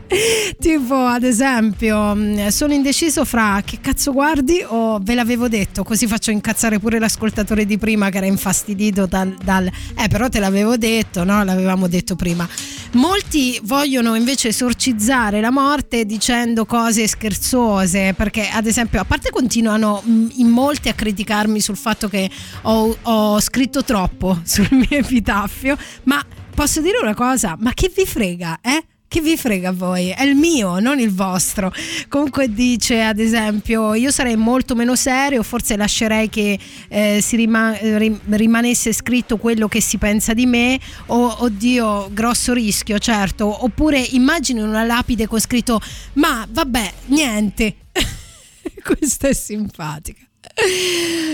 tipo 0.58 0.94
ad 0.94 1.24
esempio, 1.24 2.14
mh, 2.14 2.48
sono 2.48 2.72
indeciso 2.72 3.24
fra 3.24 3.62
che 3.64 3.78
cazzo 3.80 4.12
guardi 4.12 4.62
o 4.66 4.98
ve 5.00 5.14
l'avevo 5.14 5.48
detto, 5.48 5.82
così 5.82 6.06
faccio 6.06 6.30
incazzare 6.30 6.78
pure 6.78 6.98
l'ascoltatore 6.98 7.64
di 7.64 7.78
prima 7.78 8.10
che 8.10 8.18
era 8.18 8.26
infastidito 8.26 9.06
dal, 9.06 9.34
dal 9.42 9.70
eh 9.96 10.08
però 10.08 10.28
te 10.28 10.40
l'avevo 10.40 10.76
detto, 10.76 11.24
no? 11.24 11.42
L'avevamo 11.42 11.88
detto 11.88 12.16
prima. 12.16 12.48
Molti 12.92 13.58
vogliono 13.62 14.14
invece 14.14 14.48
esorcizzare 14.48 15.40
la 15.40 15.50
morte 15.50 16.04
dicendo 16.04 16.66
cose 16.66 17.06
scherzose, 17.06 18.14
perché 18.14 18.48
ad 18.48 18.66
esempio, 18.66 19.00
a 19.00 19.04
parte 19.04 19.30
continuano 19.30 20.02
mh, 20.04 20.26
in 20.36 20.48
molti 20.48 20.88
a 20.88 20.94
criticarmi 20.94 21.60
sul 21.60 21.76
fatto 21.76 22.08
che 22.08 22.28
ho, 22.62 22.96
ho 23.02 23.40
scritto 23.40 23.84
troppo 23.84 24.40
sul 24.44 24.68
mio 24.70 24.98
epitaffio, 24.98 25.76
ma 26.04 26.22
posso 26.54 26.80
dire 26.80 26.98
una 27.00 27.14
cosa, 27.14 27.56
ma 27.58 27.72
che 27.72 27.90
vi 27.94 28.04
frega, 28.04 28.58
eh? 28.60 28.84
Che 29.10 29.20
vi 29.20 29.36
frega 29.36 29.72
voi? 29.72 30.10
È 30.10 30.22
il 30.22 30.36
mio, 30.36 30.78
non 30.78 31.00
il 31.00 31.12
vostro. 31.12 31.72
Comunque 32.08 32.48
dice, 32.48 33.02
ad 33.02 33.18
esempio, 33.18 33.94
io 33.94 34.12
sarei 34.12 34.36
molto 34.36 34.76
meno 34.76 34.94
serio, 34.94 35.42
forse 35.42 35.76
lascerei 35.76 36.28
che 36.28 36.56
eh, 36.86 37.18
si 37.20 37.34
rima- 37.34 37.76
rim- 37.76 38.20
rimanesse 38.28 38.92
scritto 38.92 39.36
quello 39.36 39.66
che 39.66 39.80
si 39.80 39.98
pensa 39.98 40.32
di 40.32 40.46
me, 40.46 40.78
o 41.06 41.38
oddio, 41.40 42.10
grosso 42.12 42.52
rischio, 42.52 43.00
certo. 43.00 43.64
Oppure 43.64 43.98
immagini 43.98 44.60
una 44.60 44.84
lapide 44.84 45.26
con 45.26 45.40
scritto, 45.40 45.80
ma 46.12 46.46
vabbè, 46.48 46.92
niente. 47.06 47.78
Questa 48.80 49.26
è 49.26 49.32
simpatica. 49.32 50.22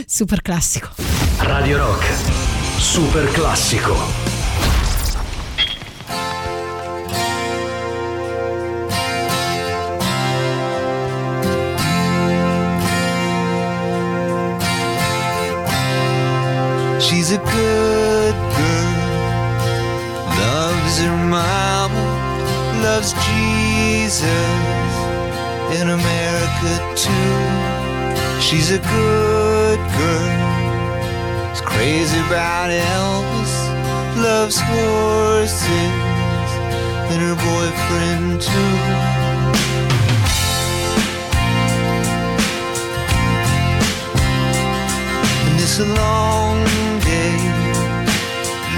Super 0.06 0.40
classico. 0.40 0.94
Radio 1.40 1.76
Rock, 1.76 2.06
super 2.78 3.30
classico. 3.32 4.35
She's 17.08 17.30
a 17.30 17.38
good 17.38 18.34
girl, 18.58 18.94
loves 20.42 20.98
her 20.98 21.16
mama, 21.16 22.04
loves 22.82 23.12
Jesus. 23.26 24.92
In 25.78 25.86
America 25.90 26.72
too. 26.96 28.40
She's 28.40 28.72
a 28.72 28.78
good 28.78 29.80
girl, 30.00 31.52
is 31.52 31.60
crazy 31.60 32.18
about 32.26 32.70
Elvis, 32.70 33.54
loves 34.20 34.58
horses. 34.58 35.94
And 37.10 37.22
her 37.22 37.36
boyfriend 37.36 38.42
too. 38.42 39.06
It's 45.62 45.78
a 45.78 45.84
long 45.94 46.85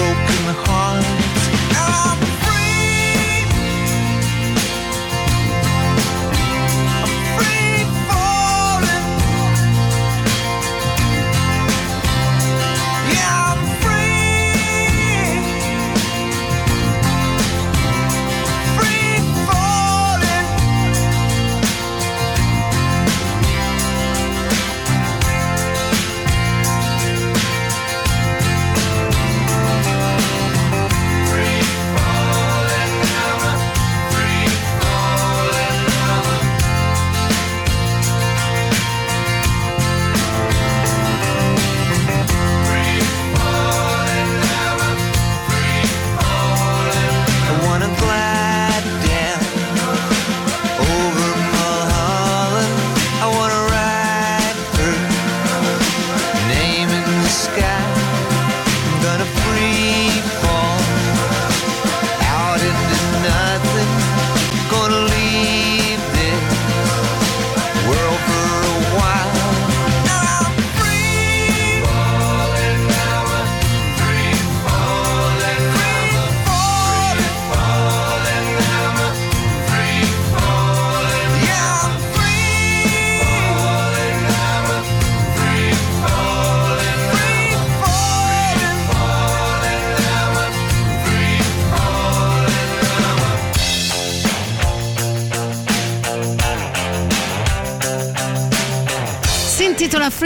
Broken 0.00 0.29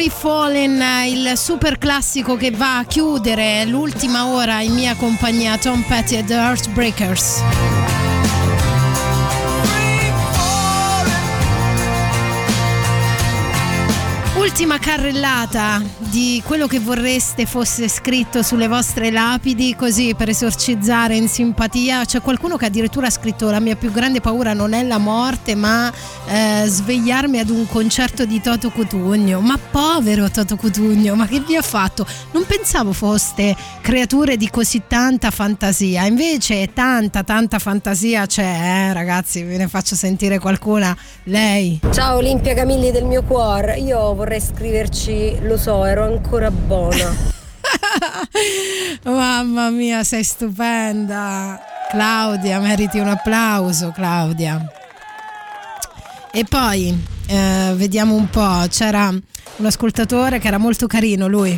Free 0.04 0.10
Fallen, 0.10 0.82
il 1.06 1.32
super 1.34 1.78
classico 1.78 2.36
che 2.36 2.50
va 2.50 2.76
a 2.76 2.84
chiudere 2.84 3.64
l'ultima 3.64 4.26
ora 4.26 4.60
in 4.60 4.74
mia 4.74 4.94
compagnia, 4.96 5.56
Tom 5.56 5.80
Petty 5.80 6.16
e 6.16 6.24
The 6.24 6.34
Heartbreakers. 6.34 7.42
Ultima 14.36 14.78
carrellata 14.78 15.80
di 15.96 16.42
quello 16.44 16.66
che 16.66 16.78
vorreste 16.78 17.46
fosse 17.46 17.88
scritto 17.88 18.42
sulle 18.42 18.68
vostre 18.68 19.10
lapidi, 19.10 19.74
così 19.74 20.14
per 20.14 20.28
esorcizzare 20.28 21.16
in 21.16 21.28
simpatia. 21.28 22.04
C'è 22.04 22.20
qualcuno 22.20 22.56
che 22.56 22.66
addirittura 22.66 23.06
ha 23.06 23.10
scritto: 23.10 23.50
La 23.50 23.58
mia 23.58 23.74
più 23.74 23.90
grande 23.90 24.20
paura 24.20 24.52
non 24.52 24.74
è 24.74 24.82
la 24.82 24.98
morte, 24.98 25.54
ma 25.54 25.90
eh, 26.26 26.64
svegliarmi 26.66 27.38
ad 27.38 27.50
un 27.50 27.66
concerto 27.66 28.24
di 28.24 28.40
Toto 28.40 28.70
Cutugno. 28.70 29.40
Ma 29.40 29.58
povero 29.58 30.30
Toto 30.30 30.56
Cutugno, 30.56 31.14
ma 31.14 31.26
che 31.26 31.40
vi 31.40 31.56
ha 31.56 31.62
fatto? 31.62 32.06
Non 32.32 32.44
pensavo 32.46 32.92
foste 32.92 33.54
creature 33.80 34.36
di 34.36 34.48
così 34.50 34.82
tanta 34.86 35.30
fantasia. 35.30 36.06
Invece, 36.06 36.72
tanta, 36.72 37.22
tanta 37.22 37.58
fantasia 37.58 38.26
c'è, 38.26 38.42
eh, 38.42 38.92
ragazzi. 38.92 39.42
Ve 39.42 39.56
ne 39.56 39.68
faccio 39.68 39.94
sentire 39.94 40.38
qualcuna. 40.38 40.96
Lei. 41.24 41.80
Ciao 41.92 42.16
Olimpia 42.16 42.54
Camilli 42.54 42.90
del 42.90 43.04
mio 43.04 43.22
cuore, 43.22 43.76
io 43.78 44.14
vorrei 44.14 44.40
scriverci, 44.40 45.38
lo 45.42 45.56
so, 45.56 45.84
ero 45.84 46.04
ancora 46.04 46.50
buona. 46.50 47.32
Mamma 49.04 49.70
mia, 49.70 50.04
sei 50.04 50.24
stupenda. 50.24 51.60
Claudia, 51.90 52.58
meriti 52.60 52.98
un 52.98 53.08
applauso, 53.08 53.92
Claudia. 53.94 54.83
E 56.36 56.42
poi 56.42 56.92
eh, 57.28 57.74
vediamo 57.76 58.16
un 58.16 58.28
po', 58.28 58.66
c'era 58.68 59.08
un 59.08 59.66
ascoltatore 59.66 60.40
che 60.40 60.48
era 60.48 60.58
molto 60.58 60.88
carino 60.88 61.28
lui. 61.28 61.56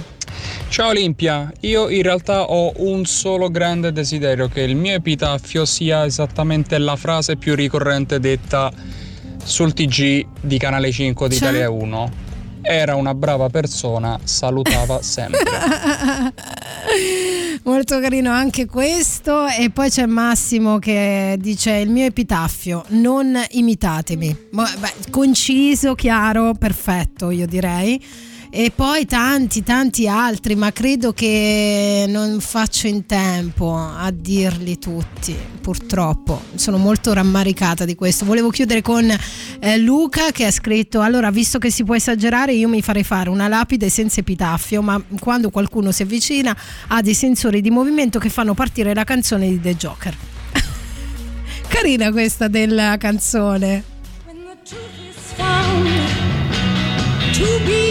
Ciao 0.69 0.90
Olimpia, 0.90 1.51
io 1.61 1.89
in 1.89 2.03
realtà 2.03 2.43
ho 2.43 2.74
un 2.77 3.07
solo 3.07 3.51
grande 3.51 3.90
desiderio, 3.90 4.48
che 4.48 4.61
il 4.61 4.77
mio 4.77 4.93
epitaffio 4.93 5.65
sia 5.65 6.05
esattamente 6.05 6.77
la 6.77 6.94
frase 6.97 7.36
più 7.36 7.55
ricorrente 7.55 8.20
detta 8.20 8.70
sul 9.43 9.73
TG 9.73 10.27
di 10.43 10.59
Canale 10.59 10.93
5 10.93 11.27
di 11.27 11.36
Cioè? 11.36 11.48
Italia 11.48 11.70
1. 11.70 12.26
Era 12.68 12.97
una 12.97 13.14
brava 13.14 13.48
persona, 13.48 14.18
salutava 14.24 15.01
sempre. 15.01 15.38
Molto 17.62 18.01
carino 18.01 18.32
anche 18.32 18.66
questo 18.66 19.47
e 19.47 19.70
poi 19.70 19.88
c'è 19.88 20.05
Massimo 20.06 20.78
che 20.78 21.36
dice 21.38 21.76
il 21.76 21.90
mio 21.90 22.06
epitaffio, 22.06 22.84
non 22.88 23.40
imitatemi. 23.51 24.36
Beh, 24.51 25.10
conciso, 25.10 25.94
chiaro, 25.94 26.55
perfetto 26.55 27.30
io 27.30 27.47
direi. 27.47 28.05
E 28.59 28.73
poi 28.74 29.05
tanti, 29.05 29.62
tanti 29.62 30.09
altri, 30.09 30.55
ma 30.55 30.73
credo 30.73 31.12
che 31.12 32.07
non 32.09 32.41
faccio 32.41 32.87
in 32.87 33.05
tempo 33.05 33.77
a 33.77 34.11
dirli 34.11 34.78
tutti, 34.78 35.37
purtroppo. 35.61 36.41
Sono 36.55 36.78
molto 36.78 37.12
rammaricata 37.12 37.85
di 37.85 37.95
questo. 37.95 38.24
Volevo 38.24 38.49
chiudere 38.49 38.81
con 38.81 39.15
eh, 39.61 39.77
Luca 39.77 40.31
che 40.31 40.47
ha 40.47 40.51
scritto, 40.51 41.03
allora 41.03 41.31
visto 41.31 41.59
che 41.59 41.70
si 41.70 41.85
può 41.85 41.95
esagerare 41.95 42.55
io 42.55 42.66
mi 42.66 42.81
farei 42.81 43.05
fare 43.05 43.28
una 43.28 43.47
lapide 43.47 43.91
senza 43.91 44.20
epitaffio, 44.20 44.81
ma 44.81 45.05
quando 45.20 45.51
qualcuno 45.51 45.93
si 45.93 46.01
avvicina 46.01 46.57
ha 46.87 47.03
dei 47.03 47.12
sensori 47.12 47.61
di 47.61 47.69
movimento 47.69 48.19
che 48.19 48.31
fanno 48.31 48.55
partire 48.55 48.95
la 48.95 49.05
canzone 49.05 49.49
di 49.49 49.61
The 49.61 49.77
Joker. 49.77 50.16
Carina 51.69 52.11
questa 52.11 52.49
della 52.49 52.97
canzone. 52.97 53.85
found 55.37 55.87
to 57.35 57.45
be 57.66 57.85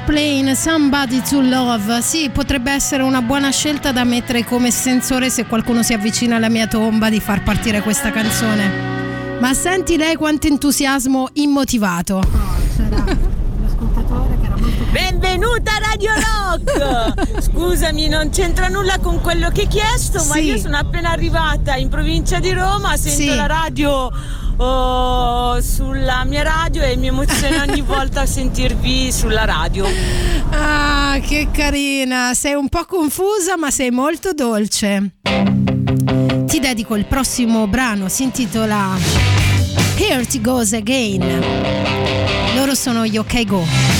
Airplane 0.00 0.54
Somebody 0.54 1.20
to 1.20 1.42
Love. 1.42 2.00
Sì, 2.00 2.30
potrebbe 2.30 2.72
essere 2.72 3.02
una 3.02 3.20
buona 3.20 3.50
scelta 3.50 3.92
da 3.92 4.02
mettere 4.04 4.44
come 4.44 4.70
sensore 4.70 5.28
se 5.28 5.44
qualcuno 5.44 5.82
si 5.82 5.92
avvicina 5.92 6.36
alla 6.36 6.48
mia 6.48 6.66
tomba 6.66 7.10
di 7.10 7.20
far 7.20 7.42
partire 7.42 7.82
questa 7.82 8.10
canzone. 8.10 9.38
Ma 9.38 9.52
senti 9.52 9.98
lei 9.98 10.16
quanto 10.16 10.46
entusiasmo 10.46 11.28
immotivato. 11.34 12.22
Benvenuta 14.90 15.72
Radio 15.80 16.10
Rock! 16.14 17.40
Scusami, 17.52 18.08
non 18.08 18.30
c'entra 18.30 18.68
nulla 18.68 18.98
con 19.00 19.20
quello 19.20 19.50
che 19.50 19.62
hai 19.62 19.68
chiesto, 19.68 20.18
sì. 20.18 20.28
ma 20.28 20.38
io 20.38 20.56
sono 20.56 20.78
appena 20.78 21.10
arrivata 21.10 21.76
in 21.76 21.90
provincia 21.90 22.38
di 22.38 22.52
Roma, 22.52 22.96
sento 22.96 23.32
sì. 23.32 23.34
la 23.34 23.46
radio 23.46 24.10
oh, 24.60 25.60
sulla 25.60 26.24
mia 26.24 26.42
radio 26.42 26.82
e 26.82 26.96
mi 26.96 27.08
emoziona 27.08 27.64
ogni 27.68 27.80
volta 27.80 28.22
a 28.22 28.26
sentirvi 28.26 29.10
sulla 29.12 29.44
radio. 29.44 29.86
Ah, 30.50 31.18
che 31.26 31.48
carina! 31.52 32.32
Sei 32.34 32.54
un 32.54 32.68
po' 32.68 32.84
confusa, 32.84 33.56
ma 33.56 33.70
sei 33.70 33.90
molto 33.90 34.32
dolce. 34.32 35.12
Ti 35.22 36.58
dedico 36.58 36.96
il 36.96 37.06
prossimo 37.06 37.66
brano, 37.66 38.08
si 38.08 38.24
intitola 38.24 38.96
Here 39.96 40.22
It 40.22 40.40
Goes 40.40 40.72
Again. 40.72 41.44
Loro 42.54 42.74
sono 42.74 43.06
gli 43.06 43.16
OK 43.16 43.44
Go. 43.44 43.99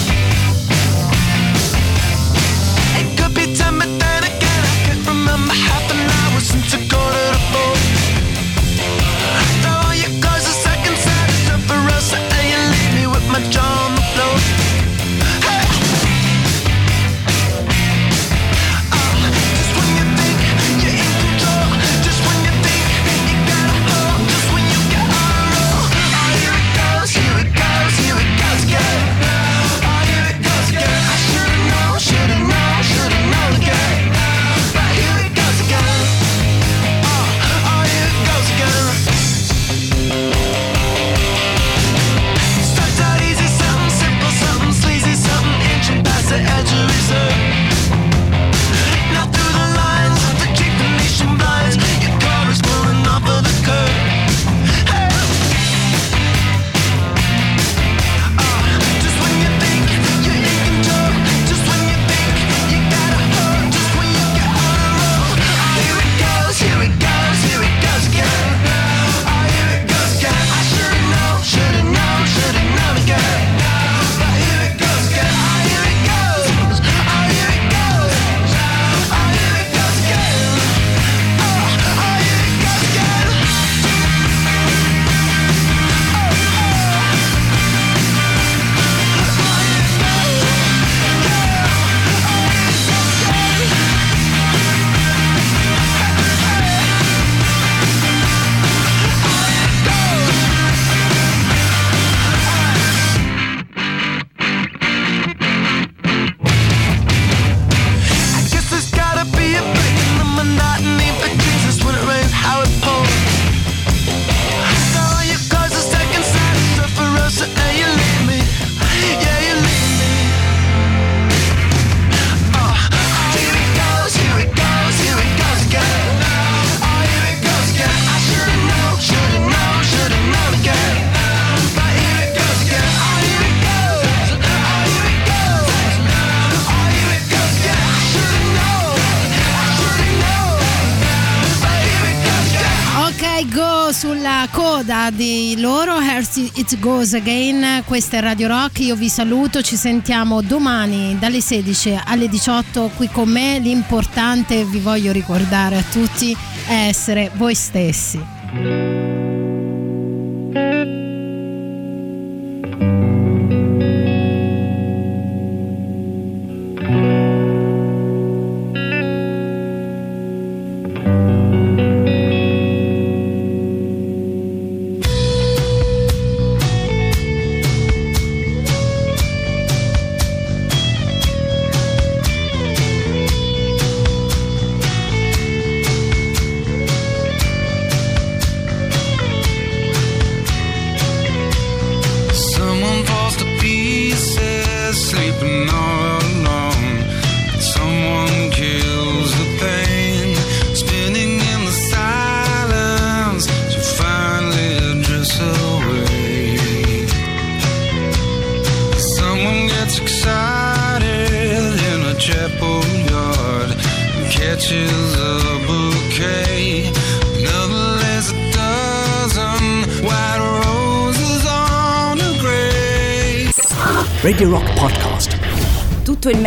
Birds 146.71 146.79
Goes 146.79 147.15
Again, 147.15 147.83
questa 147.85 148.19
è 148.19 148.21
Radio 148.21 148.47
Rock, 148.47 148.81
io 148.81 148.95
vi 148.95 149.09
saluto, 149.09 149.63
ci 149.63 149.77
sentiamo 149.77 150.41
domani 150.41 151.17
dalle 151.19 151.41
16 151.41 152.03
alle 152.05 152.29
18 152.29 152.93
qui 152.97 153.09
con 153.09 153.29
me, 153.29 153.59
l'importante 153.59 154.65
vi 154.65 154.79
voglio 154.79 155.11
ricordare 155.11 155.79
a 155.79 155.83
tutti 155.83 156.37
è 156.69 156.87
essere 156.89 157.31
voi 157.35 157.55
stessi. 157.55 159.00